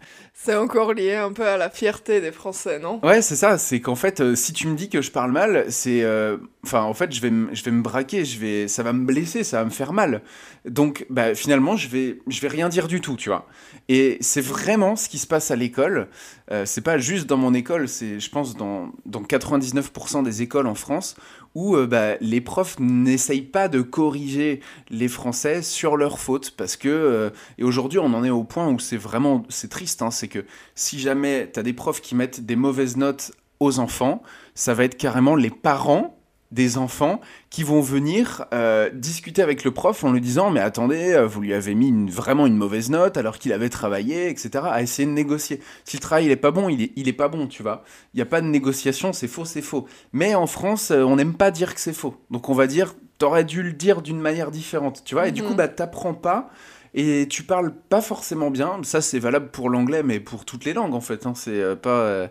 c'est 0.45 0.57
encore 0.57 0.93
lié 0.93 1.15
un 1.15 1.33
peu 1.33 1.47
à 1.47 1.57
la 1.57 1.71
fierté 1.71 2.21
des 2.21 2.33
Français, 2.33 2.81
non? 2.81 2.99
Ouais, 3.05 3.23
c'est 3.23 3.37
ça. 3.37 3.59
C'est 3.59 3.81
qu'en 3.81 3.95
fait, 3.95 4.21
euh, 4.21 4.35
si 4.35 4.53
tu 4.53 4.67
me 4.67 4.75
dis 4.75 4.89
que 4.89 5.01
je 5.01 5.13
parle 5.13 5.31
mal, 5.31 5.67
c'est, 5.69 6.03
euh, 6.03 6.37
enfin, 6.65 6.83
en 6.83 6.95
fait, 6.95 7.13
je 7.13 7.21
vais, 7.21 7.31
je 7.53 7.63
vais 7.63 7.71
me 7.71 7.83
braquer, 7.83 8.25
je 8.25 8.39
vais, 8.41 8.67
ça 8.67 8.83
va 8.83 8.93
me 8.93 9.05
blesser, 9.07 9.45
ça 9.45 9.59
va 9.59 9.65
me 9.65 9.71
faire 9.71 9.93
mal. 9.93 10.23
Donc, 10.65 11.07
bah, 11.11 11.37
finalement, 11.37 11.77
je 11.77 11.89
vais, 11.89 12.19
je 12.27 12.41
vais 12.41 12.49
rien 12.49 12.69
dire 12.69 12.89
du 12.89 13.01
tout, 13.01 13.17
tu 13.17 13.29
vois. 13.29 13.47
Et 13.89 14.19
c'est 14.21 14.41
vraiment 14.41 14.97
ce 14.97 15.09
qui 15.09 15.19
se 15.19 15.29
passe 15.29 15.53
à 15.53 15.57
l'école. 15.57 16.09
Euh, 16.51 16.65
c'est 16.67 16.81
pas 16.81 16.99
juste 16.99 17.27
dans 17.27 17.37
mon 17.37 17.55
école, 17.55 17.89
c'est, 17.89 18.19
je 18.19 18.31
pense, 18.31 18.57
dans, 18.57 18.91
dans 19.07 19.23
99% 19.23 20.25
des 20.25 20.43
écoles 20.43 20.67
en 20.67 20.75
France 20.75 21.15
où 21.55 21.77
euh, 21.77 21.87
bah, 21.87 22.17
les 22.21 22.41
profs 22.41 22.79
n'essayent 22.79 23.43
pas 23.43 23.69
de 23.69 23.81
corriger 23.81 24.61
les 24.91 25.09
Français 25.09 25.63
sur 25.63 25.97
leurs 25.97 26.19
fautes 26.19 26.53
parce 26.57 26.77
que 26.77 26.89
euh, 26.89 27.31
et 27.59 27.65
aujourd'hui 27.65 27.99
on 27.99 28.15
en 28.15 28.25
est 28.25 28.31
au 28.31 28.45
point 28.45 28.69
où 28.69 28.79
c'est 28.79 28.97
vraiment 28.97 29.45
c'est 29.49 29.69
triste 29.69 30.03
hein, 30.03 30.11
c'est 30.11 30.29
que 30.29 30.45
si 30.75 30.99
jamais 30.99 31.51
tu 31.53 31.61
as 31.61 31.63
des 31.63 31.73
profs 31.73 32.01
qui 32.01 32.15
mettent 32.15 32.45
des 32.45 32.57
mauvaises 32.57 32.97
notes 32.97 33.33
aux 33.61 33.79
enfants 33.79 34.23
ça 34.55 34.75
va 34.75 34.85
être 34.85 34.97
carrément 34.97 35.37
les 35.37 35.51
parents 35.51 36.17
des 36.53 36.77
enfants 36.77 37.21
qui 37.51 37.63
vont 37.63 37.81
venir 37.81 38.45
euh, 38.53 38.91
discuter 38.93 39.43
avec 39.43 39.65
le 39.65 39.71
prof 39.71 40.05
en 40.05 40.13
lui 40.13 40.21
disant 40.21 40.51
mais 40.51 40.61
attendez 40.61 41.13
euh, 41.13 41.27
vous 41.27 41.41
lui 41.41 41.55
avez 41.55 41.75
mis 41.75 41.89
une, 41.89 42.11
vraiment 42.11 42.47
une 42.47 42.57
mauvaise 42.57 42.91
note 42.91 43.17
alors 43.17 43.39
qu'il 43.39 43.53
avait 43.53 43.71
travaillé 43.71 44.29
etc 44.29 44.65
à 44.71 44.83
essayer 44.83 45.07
de 45.07 45.13
négocier. 45.13 45.61
Si 45.85 45.97
le 45.97 46.03
travail 46.03 46.27
il 46.27 46.31
est 46.31 46.37
pas 46.37 46.51
bon 46.51 46.69
il 46.69 46.83
est, 46.83 46.93
il 46.95 47.09
est 47.09 47.15
pas 47.15 47.29
bon 47.29 47.47
tu 47.47 47.63
vois. 47.63 47.83
Il 48.13 48.19
n'y 48.19 48.23
a 48.23 48.27
pas 48.27 48.43
de 48.43 48.47
négociation 48.47 49.13
c'est 49.13 49.29
faux 49.29 49.47
c'est 49.47 49.63
faux. 49.63 49.87
Mais 50.13 50.35
en 50.35 50.47
France 50.47 50.91
euh, 50.91 51.03
on 51.03 51.17
n'aime 51.17 51.35
pas 51.35 51.51
dire 51.51 51.75
que 51.75 51.81
c'est 51.81 51.95
faux. 51.95 52.15
Donc 52.31 52.49
on 52.51 52.55
va 52.55 52.67
dire 52.67 52.95
t'aurais 53.17 53.45
dû 53.45 53.63
le 53.63 53.73
dire 53.73 54.03
d'une 54.03 54.21
manière 54.21 54.51
différente 54.51 55.03
tu 55.05 55.15
vois. 55.15 55.29
Et 55.29 55.33
du 55.33 55.43
coup 55.43 55.51
mhm. 55.51 55.57
bah 55.57 55.69
t'apprends 55.69 56.15
pas 56.15 56.51
et 56.95 57.27
tu 57.31 57.43
parles 57.45 57.73
pas 57.89 58.03
forcément 58.03 58.51
bien. 58.51 58.79
Ça 58.83 59.01
c'est 59.01 59.19
valable 59.19 59.49
pour 59.51 59.71
l'anglais 59.71 60.03
mais 60.03 60.21
pour 60.21 60.45
toutes 60.45 60.67
les 60.67 60.75
langues 60.75 60.95
en 60.95 61.01
fait 61.01 61.25
hein. 61.25 61.33
c'est 61.35 61.77
pas 61.77 62.29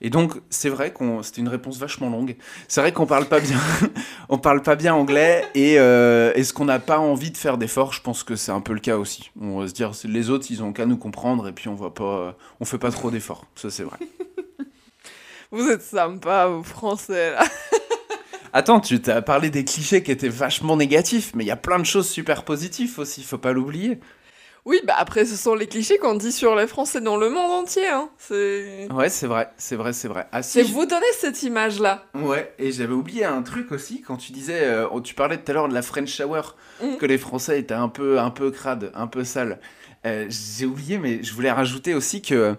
et 0.00 0.08
donc, 0.08 0.32
c'est 0.48 0.70
vrai 0.70 0.92
qu'on, 0.92 1.22
c'était 1.22 1.42
une 1.42 1.48
réponse 1.48 1.78
vachement 1.78 2.08
longue. 2.08 2.36
C'est 2.68 2.80
vrai 2.80 2.92
qu'on 2.92 3.06
parle 3.06 3.26
pas 3.26 3.40
bien, 3.40 3.58
on 4.30 4.38
parle 4.38 4.62
pas 4.62 4.74
bien 4.74 4.94
anglais 4.94 5.44
et 5.54 5.78
euh, 5.78 6.32
est-ce 6.34 6.54
qu'on 6.54 6.64
n'a 6.64 6.78
pas 6.78 6.98
envie 6.98 7.30
de 7.30 7.36
faire 7.36 7.58
d'efforts 7.58 7.92
Je 7.92 8.00
pense 8.00 8.22
que 8.22 8.34
c'est 8.34 8.52
un 8.52 8.60
peu 8.60 8.72
le 8.72 8.80
cas 8.80 8.96
aussi. 8.96 9.30
On 9.40 9.60
va 9.60 9.68
se 9.68 9.74
dire, 9.74 9.92
les 10.04 10.30
autres, 10.30 10.46
ils 10.50 10.62
ont 10.62 10.72
qu'à 10.72 10.86
nous 10.86 10.96
comprendre 10.96 11.48
et 11.48 11.52
puis 11.52 11.68
on 11.68 11.74
voit 11.74 11.92
pas, 11.92 12.36
on 12.60 12.64
fait 12.64 12.78
pas 12.78 12.90
trop 12.90 13.10
d'efforts. 13.10 13.44
Ça, 13.54 13.70
c'est 13.70 13.84
vrai. 13.84 13.98
Vous 15.52 15.68
êtes 15.68 15.82
sympa, 15.82 16.46
vous 16.46 16.62
français 16.62 17.32
là. 17.32 17.44
Attends, 18.52 18.80
tu 18.80 19.00
t'as 19.00 19.20
parlé 19.20 19.50
des 19.50 19.64
clichés 19.64 20.02
qui 20.02 20.12
étaient 20.12 20.28
vachement 20.28 20.76
négatifs, 20.76 21.32
mais 21.34 21.44
il 21.44 21.46
y 21.48 21.52
a 21.52 21.56
plein 21.56 21.78
de 21.78 21.84
choses 21.84 22.08
super 22.08 22.44
positives 22.44 22.98
aussi, 22.98 23.22
faut 23.22 23.38
pas 23.38 23.52
l'oublier. 23.52 23.98
Oui, 24.66 24.80
bah 24.86 24.94
après, 24.98 25.24
ce 25.24 25.36
sont 25.36 25.54
les 25.54 25.66
clichés 25.66 25.96
qu'on 25.98 26.14
dit 26.14 26.32
sur 26.32 26.54
les 26.54 26.66
Français 26.66 27.00
dans 27.00 27.16
le 27.16 27.30
monde 27.30 27.50
entier. 27.50 27.86
Hein. 27.88 28.10
Ouais, 28.30 29.08
c'est 29.08 29.26
vrai, 29.26 29.50
c'est 29.56 29.76
vrai, 29.76 29.92
c'est 29.92 30.08
vrai. 30.08 30.26
Ah, 30.32 30.42
c'est 30.42 30.62
vous 30.62 30.84
donner 30.84 31.06
cette 31.18 31.42
image-là. 31.42 32.04
Ouais, 32.14 32.52
et 32.58 32.70
j'avais 32.70 32.92
oublié 32.92 33.24
un 33.24 33.42
truc 33.42 33.72
aussi, 33.72 34.02
quand 34.02 34.16
tu 34.16 34.32
disais, 34.32 34.64
euh, 34.64 35.00
tu 35.00 35.14
parlais 35.14 35.38
tout 35.38 35.50
à 35.50 35.54
l'heure 35.54 35.68
de 35.68 35.74
la 35.74 35.82
French 35.82 36.10
shower, 36.10 36.42
mm. 36.82 36.96
que 36.96 37.06
les 37.06 37.16
Français 37.16 37.58
étaient 37.58 37.74
un 37.74 37.88
peu, 37.88 38.20
un 38.20 38.30
peu 38.30 38.50
crades, 38.50 38.92
un 38.94 39.06
peu 39.06 39.24
sales. 39.24 39.60
Euh, 40.04 40.26
j'ai 40.28 40.66
oublié, 40.66 40.98
mais 40.98 41.22
je 41.22 41.32
voulais 41.32 41.50
rajouter 41.50 41.94
aussi 41.94 42.20
que 42.20 42.56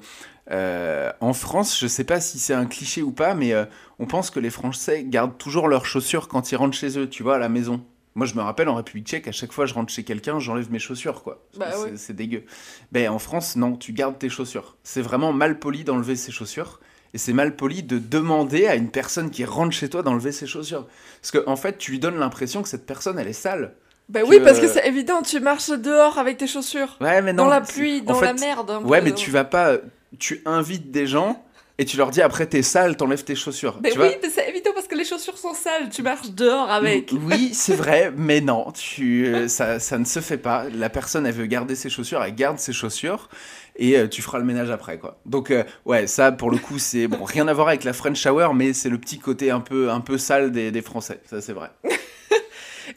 euh, 0.50 1.12
en 1.20 1.34
France, 1.34 1.80
je 1.80 1.88
sais 1.88 2.04
pas 2.04 2.20
si 2.20 2.40
c'est 2.40 2.54
un 2.54 2.66
cliché 2.66 3.04
ou 3.04 3.12
pas, 3.12 3.36
mais 3.36 3.54
on 4.00 4.08
pense 4.08 4.32
que 4.32 4.40
les 4.40 4.50
Français 4.50 5.04
gardent 5.04 5.38
toujours 5.38 5.68
leurs 5.68 5.86
chaussures 5.86 6.28
quand 6.28 6.52
ils 6.52 6.56
rentrent 6.56 6.78
chez 6.78 6.98
eux, 6.98 7.08
tu 7.08 7.22
vois, 7.22 7.36
à 7.36 7.40
la 7.40 7.50
maison. 7.50 7.86
Moi, 8.16 8.26
je 8.28 8.36
me 8.36 8.42
rappelle 8.42 8.68
en 8.68 8.76
République 8.76 9.08
tchèque, 9.08 9.28
à 9.28 9.32
chaque 9.32 9.54
fois 9.54 9.66
je 9.66 9.74
rentre 9.74 9.92
chez 9.92 10.04
quelqu'un, 10.04 10.40
j'enlève 10.40 10.70
mes 10.70 10.80
chaussures, 10.80 11.24
quoi. 11.24 11.46
Bah 11.58 11.68
c'est 11.96 12.16
dégueu. 12.16 12.44
Ben, 12.92 13.10
en 13.10 13.20
France, 13.20 13.56
non, 13.56 13.78
tu 13.78 13.94
gardes 13.94 14.20
tes 14.20 14.30
chaussures. 14.30 14.76
C'est 14.84 15.02
vraiment 15.02 15.32
mal 15.32 15.60
poli 15.60 15.84
d'enlever 15.84 16.16
ses 16.16 16.32
chaussures. 16.32 16.80
Et 17.14 17.18
c'est 17.18 17.34
mal 17.34 17.56
poli 17.56 17.84
de 17.84 18.00
demander 18.00 18.68
à 18.68 18.76
une 18.76 18.90
personne 18.90 19.32
qui 19.32 19.44
rentre 19.44 19.74
chez 19.74 19.90
toi 19.90 20.02
d'enlever 20.02 20.32
ses 20.32 20.48
chaussures. 20.48 20.88
Parce 21.22 21.32
qu'en 21.32 21.52
en 21.52 21.56
fait, 21.58 21.78
tu 21.78 21.92
lui 21.92 22.00
donnes 22.00 22.18
l'impression 22.18 22.62
que 22.62 22.70
cette 22.70 22.86
personne, 22.86 23.20
elle 23.20 23.28
est 23.28 23.34
sale. 23.34 23.76
Ben 24.08 24.26
oui, 24.28 24.40
parce 24.44 24.60
que 24.60 24.68
c'est 24.68 24.86
évident, 24.88 25.22
tu 25.22 25.40
marches 25.40 25.70
dehors 25.70 26.18
avec 26.18 26.38
tes 26.38 26.48
chaussures. 26.48 26.98
Ouais, 27.00 27.22
mais 27.22 27.32
non. 27.32 27.44
Dans 27.44 27.50
la 27.50 27.62
pluie, 27.62 28.02
dans 28.02 28.20
la 28.20 28.34
merde. 28.34 28.82
ouais, 28.86 29.02
mais 29.02 29.14
tu 29.14 29.32
vas 29.32 29.46
pas. 29.46 29.78
Tu 30.20 30.42
invites 30.46 30.92
des 30.92 31.08
gens 31.08 31.46
et 31.82 31.86
tu 31.86 31.98
leur 31.98 32.12
dis 32.12 32.22
après 32.22 32.46
t'es 32.46 32.62
sale, 32.62 32.96
t'enlèves 32.96 33.24
tes 33.24 33.34
chaussures. 33.34 33.80
Mais 33.82 33.98
oui, 33.98 34.10
c'est 34.32 34.48
évident 34.48 34.70
parce 34.76 34.88
que 34.88 34.94
les 34.94 35.04
chaussures 35.04 35.40
sont 35.40 35.56
sales, 35.56 35.90
tu 35.90 36.04
marches 36.04 36.30
dehors 36.30 36.70
avec. 36.70 37.12
Oui, 37.12 37.56
c'est 37.56 37.74
vrai, 37.74 38.14
mais 38.16 38.40
non, 38.40 38.72
tu, 38.72 39.26
euh, 39.26 39.48
ça, 39.48 39.80
ça 39.80 39.98
ne 39.98 40.06
se 40.06 40.20
fait 40.20 40.38
pas. 40.38 40.66
La 40.76 40.90
personne, 40.92 41.26
elle 41.26 41.34
veut 41.34 41.48
garder 41.48 41.74
ses 41.74 41.90
chaussures, 41.90 42.24
elle 42.24 42.36
garde 42.36 42.60
ses 42.60 42.72
chaussures 42.72 43.30
et 43.78 43.98
euh, 43.98 44.08
tu 44.08 44.22
feras 44.22 44.38
le 44.38 44.46
ménage 44.46 44.70
après 44.70 45.00
quoi. 45.00 45.18
Donc 45.26 45.50
euh, 45.50 45.64
ouais, 45.86 46.06
ça 46.06 46.32
pour 46.32 46.52
le 46.52 46.60
coup 46.60 46.78
c'est 46.78 47.08
bon, 47.08 47.24
rien 47.24 47.48
à 47.48 47.54
voir 47.54 47.70
avec 47.70 47.84
la 47.84 47.94
French 47.94 48.20
shower, 48.20 48.50
mais 48.54 48.74
c'est 48.74 48.90
le 48.90 49.00
petit 49.00 49.18
côté 49.18 49.50
un 49.50 49.60
peu 49.60 49.90
un 49.90 50.02
peu 50.02 50.20
sale 50.20 50.52
des, 50.52 50.70
des 50.70 50.82
Français, 50.84 51.20
ça 51.26 51.42
c'est 51.42 51.54
vrai. 51.54 51.72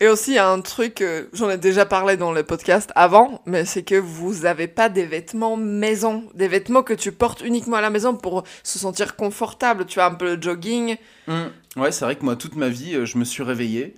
Et 0.00 0.09
aussi, 0.09 0.33
il 0.33 0.35
y 0.35 0.38
a 0.38 0.48
un 0.48 0.61
truc, 0.61 1.00
euh, 1.00 1.24
j'en 1.33 1.50
ai 1.50 1.59
déjà 1.59 1.87
parlé 1.87 2.16
dans 2.16 2.33
le 2.33 2.42
podcast 2.42 2.90
avant, 2.94 3.42
mais 3.46 3.64
c'est 3.64 3.83
que 3.83 3.94
vous 3.94 4.42
n'avez 4.42 4.66
pas 4.66 4.88
des 4.88 5.07
vêtements 5.07 5.57
maison, 5.57 6.24
des 6.35 6.48
vêtements 6.48 6.83
que 6.83 6.94
tu 6.94 7.12
portes 7.12 7.42
uniquement 7.42 7.76
à 7.76 7.80
la 7.80 7.90
maison 7.90 8.14
pour 8.14 8.44
se 8.62 8.78
sentir 8.78 9.16
confortable. 9.16 9.87
Tu 9.87 10.00
as 10.00 10.07
un 10.07 10.14
peu 10.14 10.35
le 10.35 10.42
jogging. 10.42 10.96
Mmh. 11.26 11.42
Ouais, 11.76 11.92
c'est 11.92 12.04
vrai 12.04 12.16
que 12.16 12.24
moi, 12.24 12.37
toute 12.37 12.57
ma 12.57 12.68
vie, 12.68 12.94
euh, 12.94 13.07
je 13.07 13.18
me 13.18 13.24
suis 13.24 13.42
réveillé. 13.42 13.94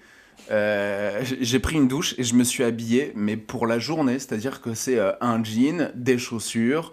Euh, 0.50 1.24
j'ai 1.40 1.58
pris 1.58 1.74
une 1.74 1.88
douche 1.88 2.14
et 2.18 2.22
je 2.22 2.34
me 2.34 2.44
suis 2.44 2.62
habillé, 2.62 3.12
mais 3.16 3.36
pour 3.36 3.66
la 3.66 3.78
journée, 3.78 4.18
c'est-à-dire 4.18 4.60
que 4.60 4.74
c'est 4.74 5.00
un 5.20 5.42
jean, 5.42 5.90
des 5.96 6.18
chaussures, 6.18 6.92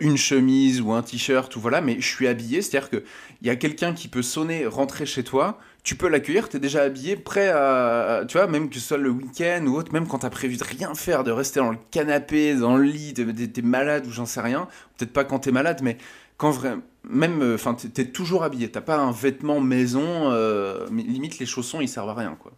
une 0.00 0.18
chemise 0.18 0.82
ou 0.82 0.92
un 0.92 1.00
t-shirt, 1.00 1.56
ou 1.56 1.60
voilà, 1.60 1.80
mais 1.80 1.96
je 2.00 2.06
suis 2.06 2.28
habillé, 2.28 2.60
c'est-à-dire 2.60 2.90
qu'il 2.90 3.02
y 3.40 3.48
a 3.48 3.56
quelqu'un 3.56 3.94
qui 3.94 4.08
peut 4.08 4.20
sonner, 4.20 4.66
rentrer 4.66 5.06
chez 5.06 5.24
toi, 5.24 5.58
tu 5.82 5.96
peux 5.96 6.08
l'accueillir, 6.08 6.48
tu 6.48 6.56
es 6.56 6.60
déjà 6.60 6.82
habillé, 6.82 7.16
prêt 7.16 7.48
à, 7.48 8.24
tu 8.28 8.36
vois, 8.38 8.46
même 8.46 8.68
que 8.68 8.76
ce 8.76 8.80
soit 8.80 8.98
le 8.98 9.10
week-end 9.10 9.64
ou 9.66 9.76
autre, 9.76 9.92
même 9.92 10.06
quand 10.06 10.20
tu 10.20 10.26
as 10.26 10.30
prévu 10.30 10.56
de 10.56 10.64
rien 10.64 10.94
faire, 10.94 11.24
de 11.24 11.30
rester 11.30 11.60
dans 11.60 11.70
le 11.70 11.78
canapé, 11.90 12.54
dans 12.54 12.76
le 12.76 12.84
lit, 12.84 13.14
t'es 13.14 13.62
malade 13.62 14.06
ou 14.06 14.10
j'en 14.10 14.26
sais 14.26 14.40
rien, 14.40 14.68
peut-être 14.96 15.12
pas 15.12 15.24
quand 15.24 15.40
t'es 15.40 15.52
malade, 15.52 15.80
mais 15.82 15.98
quand 16.36 16.50
vraiment, 16.50 16.82
même, 17.08 17.54
enfin, 17.54 17.74
t'es 17.74 18.04
toujours 18.06 18.44
habillé, 18.44 18.70
t'as 18.70 18.80
pas 18.80 18.96
un 18.96 19.10
vêtement 19.10 19.60
maison, 19.60 20.30
limite 20.90 21.38
les 21.38 21.46
chaussons 21.46 21.80
ils 21.80 21.88
servent 21.88 22.10
à 22.10 22.14
rien, 22.14 22.36
quoi. 22.40 22.52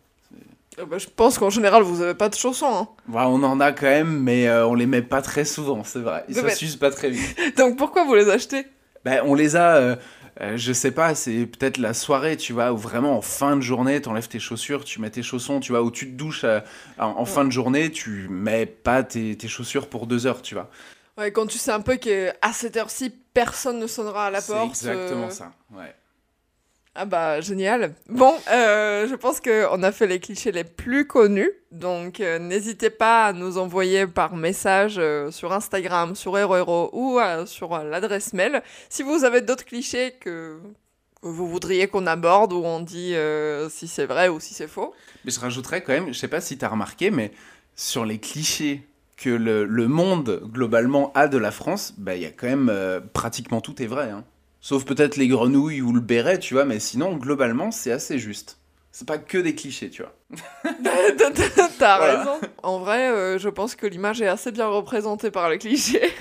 Euh, 0.79 0.87
bah, 0.87 0.99
je 0.99 1.07
pense 1.15 1.39
qu'en 1.39 1.51
général, 1.51 1.83
vous 1.83 2.03
avez 2.03 2.15
pas 2.15 2.29
de 2.29 2.35
chaussons. 2.35 2.67
Hein. 2.67 2.89
on 3.13 3.43
en 3.43 3.61
a 3.61 3.73
quand 3.73 3.87
même, 3.87 4.21
mais 4.21 4.49
euh, 4.49 4.67
on 4.67 4.75
les 4.75 4.87
met 4.87 5.03
pas 5.03 5.23
très 5.23 5.45
souvent, 5.45 5.85
c'est 5.85 6.01
vrai. 6.01 6.25
Ils 6.29 6.35
ça 6.35 6.49
s'use 6.51 6.77
pas 6.77 6.91
très 6.91 7.11
vite. 7.11 7.37
Donc 7.57 7.77
pourquoi 7.77 8.05
vous 8.05 8.15
les 8.15 8.29
achetez? 8.29 8.67
Ben, 9.05 9.23
On 9.25 9.35
les 9.35 9.55
a, 9.57 9.77
euh, 9.77 9.97
je 10.41 10.73
sais 10.73 10.91
pas, 10.91 11.15
c'est 11.15 11.47
peut-être 11.47 11.79
la 11.79 11.95
soirée, 11.95 12.37
tu 12.37 12.53
vois, 12.53 12.73
où 12.73 12.77
vraiment 12.77 13.17
en 13.17 13.23
fin 13.23 13.57
de 13.57 13.61
journée, 13.61 14.01
tu 14.01 14.09
enlèves 14.09 14.29
tes 14.29 14.41
chaussures, 14.41 14.85
tu 14.85 15.01
mets 15.01 15.11
tes 15.11 15.23
chaussons, 15.23 15.61
tu 15.61 15.73
vois, 15.73 15.83
où 15.83 15.91
tu 15.91 16.07
te 16.07 16.17
douches 16.17 16.45
en, 16.99 17.25
fin 17.25 17.45
de 17.45 17.51
journée, 17.51 17.91
tu 17.91 18.29
mets 18.29 18.67
pas 18.67 19.03
tes, 19.03 19.37
tes, 19.37 19.49
chaussures 19.49 19.89
pour 19.89 20.07
deux 20.07 20.27
heures, 20.27 20.43
tu 20.43 20.55
vois. 20.55 20.71
Ouais, 21.17 21.31
quand 21.31 21.47
tu 21.47 21.59
sais 21.59 21.71
un 21.71 21.81
peu 21.81 21.97
qu'à 21.97 22.53
cette 22.53 22.77
heure-ci, 22.77 23.13
personne 23.33 23.79
ne 23.79 23.87
sonnera 23.87 24.27
à 24.27 24.31
la 24.31 24.43
porte. 24.43 24.75
C'est 24.75 24.89
exactement 24.89 25.31
ça, 25.31 25.53
ouais. 25.73 25.95
Ah 26.97 27.07
bah 27.07 27.41
génial. 27.41 27.93
Bon, 28.09 28.33
euh, 28.53 29.09
je 29.09 29.17
pense 29.17 29.41
qu'on 29.41 29.83
a 29.83 29.91
fait 29.91 30.07
les 30.07 30.21
clichés 30.21 30.53
les 30.53 30.63
plus 30.63 31.09
connus, 31.09 31.51
donc 31.73 32.21
euh, 32.21 32.39
n'hésitez 32.39 32.89
pas 32.89 33.27
à 33.27 33.33
nous 33.33 33.59
envoyer 33.59 34.07
par 34.07 34.37
message 34.37 34.95
euh, 34.99 35.33
sur 35.33 35.53
Instagram, 35.53 36.15
sur 36.15 36.39
HeroHero 36.39 36.91
ou 36.93 37.19
sur 37.47 37.77
l'adresse 37.79 38.33
mail 38.33 38.63
si 38.89 39.03
vous 39.03 39.25
avez 39.25 39.41
d'autres 39.41 39.65
clichés 39.65 40.15
que, 40.21 40.61
vous 41.23 41.49
voudriez 41.49 41.89
qu'on 41.89 42.07
aborde 42.07 42.53
ou 42.53 42.63
on 42.65 42.79
dit 42.81 43.15
si 43.71 43.89
c'est 43.89 44.07
vrai 44.07 44.29
ou 44.29 44.39
si 44.39 44.55
c'est 44.55 44.69
faux. 44.69 44.95
Mais 45.25 45.33
je 45.33 45.41
rajouterais 45.41 45.83
quand 45.83 45.95
même, 45.95 46.09
je 46.13 46.19
sais 46.19 46.29
pas 46.29 46.41
si 46.41 46.59
tu 46.59 46.65
as 46.65 46.69
remarqué, 46.69 47.11
mais 47.11 47.33
sur 47.75 48.05
les 48.05 48.19
clichés 48.19 48.87
que 49.17 49.31
le, 49.31 49.65
le, 49.65 49.89
monde 49.89 50.43
globalement 50.45 51.13
a 51.15 51.27
de 51.27 51.39
la 51.39 51.51
France, 51.51 51.95
bah, 51.97 52.15
il 52.15 52.23
y 52.23 52.27
a 52.27 52.31
quand 52.31 52.47
même 52.47 53.01
pratiquement 53.15 53.61
tout 53.61 53.83
est 53.83 53.87
vrai. 53.87 54.11
Hein. 54.11 54.23
Sauf 54.65 54.87
peut-être 54.87 55.17
les 55.19 55.29
grenouilles 55.29 55.83
ou 55.83 55.93
le 55.93 56.01
béret, 56.01 56.39
tu 56.39 56.55
vois, 56.55 56.65
mais 56.65 56.81
sinon, 56.81 57.19
globalement, 57.19 57.71
c'est 57.71 57.93
assez 57.93 58.19
juste. 58.19 58.57
C'est 58.93 59.07
pas 59.07 59.19
que 59.19 59.37
des 59.37 59.55
clichés, 59.55 59.91
tu 59.91 60.01
vois. 60.01 60.17
T'as 61.79 61.99
raison. 61.99 62.41
En 62.63 62.79
vrai, 62.79 63.11
euh, 63.11 63.39
je 63.39 63.49
pense 63.49 63.75
que 63.75 63.87
l'image 63.87 64.21
est 64.23 64.29
assez 64.29 64.53
bien 64.53 64.67
représentée 64.67 65.31
par 65.31 65.51
les 65.51 65.59
clichés. 65.59 66.13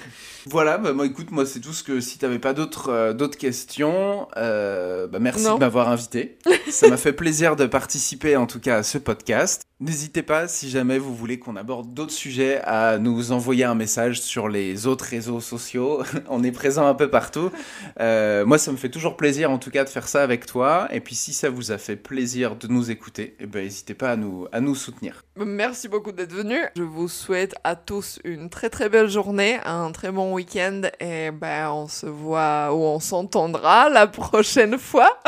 Voilà, 0.45 0.77
bah, 0.77 0.91
moi 0.91 1.05
écoute, 1.05 1.31
moi 1.31 1.45
c'est 1.45 1.61
tout 1.61 1.71
ce 1.71 1.83
que 1.83 2.01
si 2.01 2.17
t'avais 2.17 2.39
pas 2.39 2.53
d'autres 2.53 2.89
euh, 2.89 3.13
d'autres 3.13 3.37
questions, 3.37 4.27
euh, 4.35 5.07
bah, 5.07 5.19
merci 5.19 5.45
de 5.45 5.57
m'avoir 5.57 5.87
invité. 5.87 6.37
Ça 6.69 6.89
m'a 6.89 6.97
fait 6.97 7.13
plaisir 7.13 7.55
de 7.55 7.65
participer 7.65 8.35
en 8.35 8.45
tout 8.45 8.59
cas 8.59 8.77
à 8.77 8.83
ce 8.83 8.97
podcast. 8.97 9.63
N'hésitez 9.79 10.23
pas, 10.23 10.47
si 10.47 10.69
jamais 10.69 10.97
vous 10.97 11.13
voulez 11.13 11.39
qu'on 11.39 11.57
aborde 11.57 11.93
d'autres 11.93 12.13
sujets, 12.13 12.61
à 12.63 12.99
nous 12.99 13.33
envoyer 13.33 13.65
un 13.65 13.75
message 13.75 14.21
sur 14.21 14.47
les 14.47 14.87
autres 14.87 15.03
réseaux 15.03 15.41
sociaux. 15.41 16.03
On 16.29 16.41
est 16.41 16.53
présent 16.53 16.87
un 16.87 16.93
peu 16.93 17.09
partout. 17.09 17.51
Euh, 17.99 18.45
moi, 18.45 18.57
ça 18.57 18.71
me 18.71 18.77
fait 18.77 18.87
toujours 18.87 19.17
plaisir, 19.17 19.51
en 19.51 19.57
tout 19.57 19.71
cas, 19.71 19.83
de 19.83 19.89
faire 19.89 20.07
ça 20.07 20.23
avec 20.23 20.45
toi. 20.45 20.87
Et 20.93 21.01
puis, 21.01 21.15
si 21.15 21.33
ça 21.33 21.49
vous 21.49 21.71
a 21.73 21.77
fait 21.77 21.97
plaisir 21.97 22.55
de 22.55 22.67
nous 22.67 22.91
écouter, 22.91 23.35
eh 23.41 23.45
ben, 23.45 23.61
n'hésitez 23.61 23.93
pas 24.03 24.11
à 24.11 24.15
nous, 24.17 24.47
à 24.51 24.59
nous 24.59 24.75
soutenir. 24.75 25.23
Merci 25.37 25.87
beaucoup 25.87 26.11
d'être 26.11 26.33
venu. 26.33 26.59
Je 26.75 26.83
vous 26.83 27.07
souhaite 27.07 27.55
à 27.63 27.77
tous 27.77 28.19
une 28.25 28.49
très 28.49 28.69
très 28.69 28.89
belle 28.89 29.07
journée, 29.07 29.61
un 29.63 29.93
très 29.93 30.11
bon 30.11 30.33
week-end. 30.33 30.81
Et 30.99 31.31
ben, 31.31 31.71
on 31.71 31.87
se 31.87 32.05
voit 32.05 32.73
ou 32.73 32.83
on 32.83 32.99
s'entendra 32.99 33.87
la 33.87 34.07
prochaine 34.07 34.77
fois. 34.77 35.21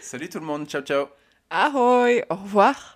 Salut 0.00 0.28
tout 0.28 0.40
le 0.40 0.46
monde. 0.46 0.66
Ciao, 0.66 0.82
ciao. 0.82 1.06
Ahoy. 1.50 2.24
Au 2.28 2.34
revoir. 2.34 2.94